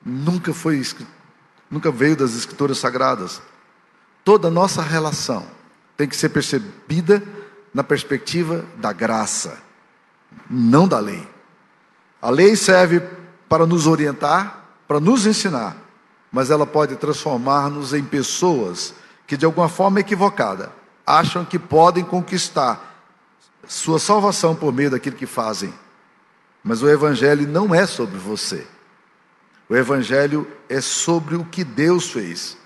nunca 0.05 0.53
foi 0.53 0.85
nunca 1.71 1.93
veio 1.93 2.17
das 2.17 2.35
escrituras 2.35 2.79
sagradas. 2.79 3.41
Toda 4.25 4.51
nossa 4.51 4.83
relação 4.83 5.47
tem 5.97 6.09
que 6.09 6.17
ser 6.17 6.31
percebida 6.31 7.23
na 7.73 7.85
perspectiva 7.85 8.65
da 8.79 8.93
graça, 8.93 9.57
não 10.51 10.89
da 10.89 10.99
lei. 10.99 11.25
A 12.21 12.31
lei 12.31 12.57
serve 12.57 13.01
para 13.49 13.65
nos 13.65 13.87
orientar, 13.87 14.71
para 14.89 14.99
nos 14.99 15.25
ensinar, 15.25 15.77
mas 16.33 16.51
ela 16.51 16.67
pode 16.67 16.97
transformar-nos 16.97 17.95
em 17.95 18.03
pessoas 18.03 18.93
que, 19.25 19.37
de 19.37 19.47
alguma 19.47 19.69
forma 19.69 20.01
equivocada, 20.01 20.83
acham 21.07 21.45
que 21.45 21.59
podem 21.59 22.05
conquistar 22.05 22.93
sua 23.67 23.99
salvação 23.99 24.55
por 24.55 24.73
meio 24.73 24.91
daquilo 24.91 25.17
que 25.17 25.27
fazem. 25.27 25.73
Mas 26.63 26.83
o 26.83 26.89
Evangelho 26.89 27.47
não 27.47 27.75
é 27.75 27.87
sobre 27.87 28.19
você. 28.19 28.67
O 29.69 29.77
Evangelho 29.77 30.47
é 30.69 30.81
sobre 30.81 31.37
o 31.37 31.45
que 31.45 31.65
Deus 31.65 32.11
fez. 32.11 32.57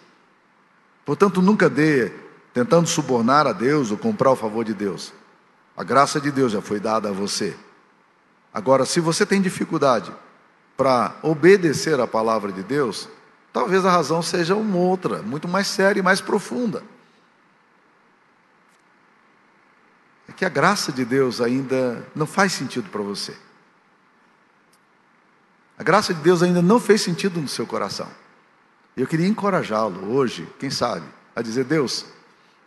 Portanto, 1.04 1.40
nunca 1.40 1.68
dê 1.68 2.12
tentando 2.52 2.88
subornar 2.88 3.46
a 3.46 3.52
Deus 3.52 3.90
ou 3.90 3.96
comprar 3.96 4.30
o 4.30 4.36
favor 4.36 4.64
de 4.64 4.74
Deus. 4.74 5.12
A 5.76 5.84
graça 5.84 6.20
de 6.20 6.30
Deus 6.30 6.52
já 6.52 6.60
foi 6.60 6.80
dada 6.80 7.08
a 7.08 7.12
você. 7.12 7.56
Agora, 8.52 8.84
se 8.84 8.98
você 8.98 9.24
tem 9.24 9.40
dificuldade 9.40 10.12
para 10.76 11.14
obedecer 11.22 12.00
a 12.00 12.06
palavra 12.06 12.50
de 12.50 12.62
Deus, 12.62 13.08
talvez 13.52 13.84
a 13.84 13.90
razão 13.90 14.22
seja 14.22 14.56
uma 14.56 14.76
outra, 14.76 15.22
muito 15.22 15.46
mais 15.46 15.68
séria 15.68 16.00
e 16.00 16.02
mais 16.02 16.20
profunda. 16.20 16.82
É 20.27 20.27
que 20.38 20.44
a 20.44 20.48
graça 20.48 20.92
de 20.92 21.04
Deus 21.04 21.40
ainda 21.40 22.06
não 22.14 22.24
faz 22.24 22.52
sentido 22.52 22.88
para 22.90 23.02
você. 23.02 23.36
A 25.76 25.82
graça 25.82 26.14
de 26.14 26.20
Deus 26.20 26.44
ainda 26.44 26.62
não 26.62 26.78
fez 26.78 27.00
sentido 27.00 27.40
no 27.40 27.48
seu 27.48 27.66
coração. 27.66 28.08
Eu 28.96 29.04
queria 29.08 29.26
encorajá-lo 29.26 30.12
hoje, 30.12 30.48
quem 30.60 30.70
sabe, 30.70 31.04
a 31.34 31.42
dizer: 31.42 31.64
Deus, 31.64 32.04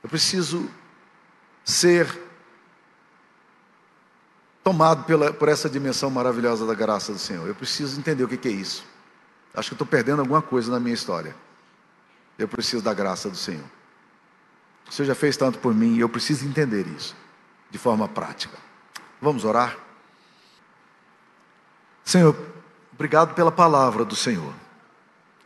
eu 0.03 0.09
preciso 0.09 0.69
ser 1.63 2.09
tomado 4.61 5.05
pela, 5.05 5.31
por 5.31 5.47
essa 5.47 5.69
dimensão 5.69 6.09
maravilhosa 6.09 6.65
da 6.65 6.73
graça 6.73 7.13
do 7.13 7.19
Senhor. 7.19 7.47
Eu 7.47 7.55
preciso 7.55 7.97
entender 7.97 8.25
o 8.25 8.27
que, 8.27 8.35
que 8.35 8.49
é 8.49 8.51
isso. 8.51 8.83
Acho 9.53 9.69
que 9.69 9.75
estou 9.75 9.87
perdendo 9.87 10.19
alguma 10.19 10.41
coisa 10.41 10.69
na 10.69 10.79
minha 10.79 10.93
história. 10.93 11.33
Eu 12.37 12.49
preciso 12.49 12.83
da 12.83 12.93
graça 12.93 13.29
do 13.29 13.37
Senhor. 13.37 13.63
O 14.89 14.91
Senhor 14.91 15.07
já 15.07 15.15
fez 15.15 15.37
tanto 15.37 15.57
por 15.59 15.73
mim 15.73 15.95
e 15.95 16.01
eu 16.01 16.09
preciso 16.09 16.45
entender 16.45 16.85
isso 16.85 17.15
de 17.71 17.77
forma 17.77 18.07
prática. 18.07 18.57
Vamos 19.21 19.45
orar? 19.45 19.77
Senhor, 22.03 22.35
obrigado 22.93 23.33
pela 23.33 23.51
palavra 23.51 24.03
do 24.03 24.15
Senhor. 24.15 24.53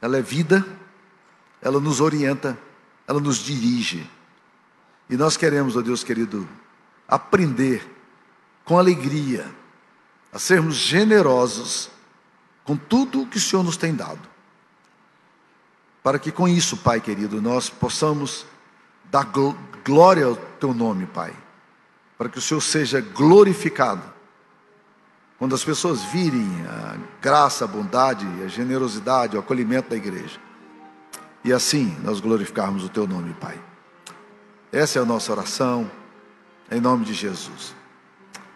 Ela 0.01 0.17
é 0.17 0.21
vida, 0.21 0.65
ela 1.61 1.79
nos 1.79 2.01
orienta, 2.01 2.57
ela 3.07 3.19
nos 3.19 3.37
dirige. 3.37 4.09
E 5.09 5.15
nós 5.15 5.37
queremos, 5.37 5.77
ó 5.77 5.81
Deus 5.81 6.03
querido, 6.03 6.47
aprender 7.07 7.87
com 8.63 8.79
alegria 8.79 9.49
a 10.33 10.39
sermos 10.39 10.75
generosos 10.75 11.89
com 12.63 12.75
tudo 12.75 13.21
o 13.21 13.27
que 13.27 13.37
o 13.37 13.41
Senhor 13.41 13.63
nos 13.63 13.77
tem 13.77 13.95
dado. 13.95 14.27
Para 16.01 16.17
que 16.19 16.31
com 16.31 16.47
isso, 16.47 16.77
Pai 16.77 16.99
querido, 16.99 17.41
nós 17.41 17.69
possamos 17.69 18.45
dar 19.05 19.31
glória 19.83 20.25
ao 20.25 20.35
Teu 20.35 20.73
nome, 20.73 21.05
Pai. 21.05 21.33
Para 22.17 22.29
que 22.29 22.37
o 22.37 22.41
Senhor 22.41 22.61
seja 22.61 23.01
glorificado. 23.01 24.03
Quando 25.37 25.53
as 25.53 25.63
pessoas 25.63 26.01
virem 26.03 26.47
a 26.67 26.97
graça, 27.21 27.65
a 27.65 27.67
bondade, 27.67 28.25
a 28.43 28.47
generosidade, 28.47 29.35
o 29.35 29.39
acolhimento 29.39 29.89
da 29.89 29.95
igreja. 29.95 30.39
E 31.43 31.51
assim 31.51 31.95
nós 32.03 32.19
glorificarmos 32.19 32.83
o 32.83 32.89
Teu 32.89 33.05
nome, 33.05 33.33
Pai. 33.33 33.59
Essa 34.71 34.99
é 34.99 35.01
a 35.01 35.05
nossa 35.05 35.31
oração, 35.31 35.89
em 36.71 36.81
nome 36.81 37.05
de 37.05 37.13
Jesus. 37.13 37.75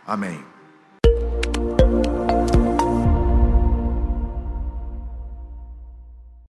Amém. 0.07 0.48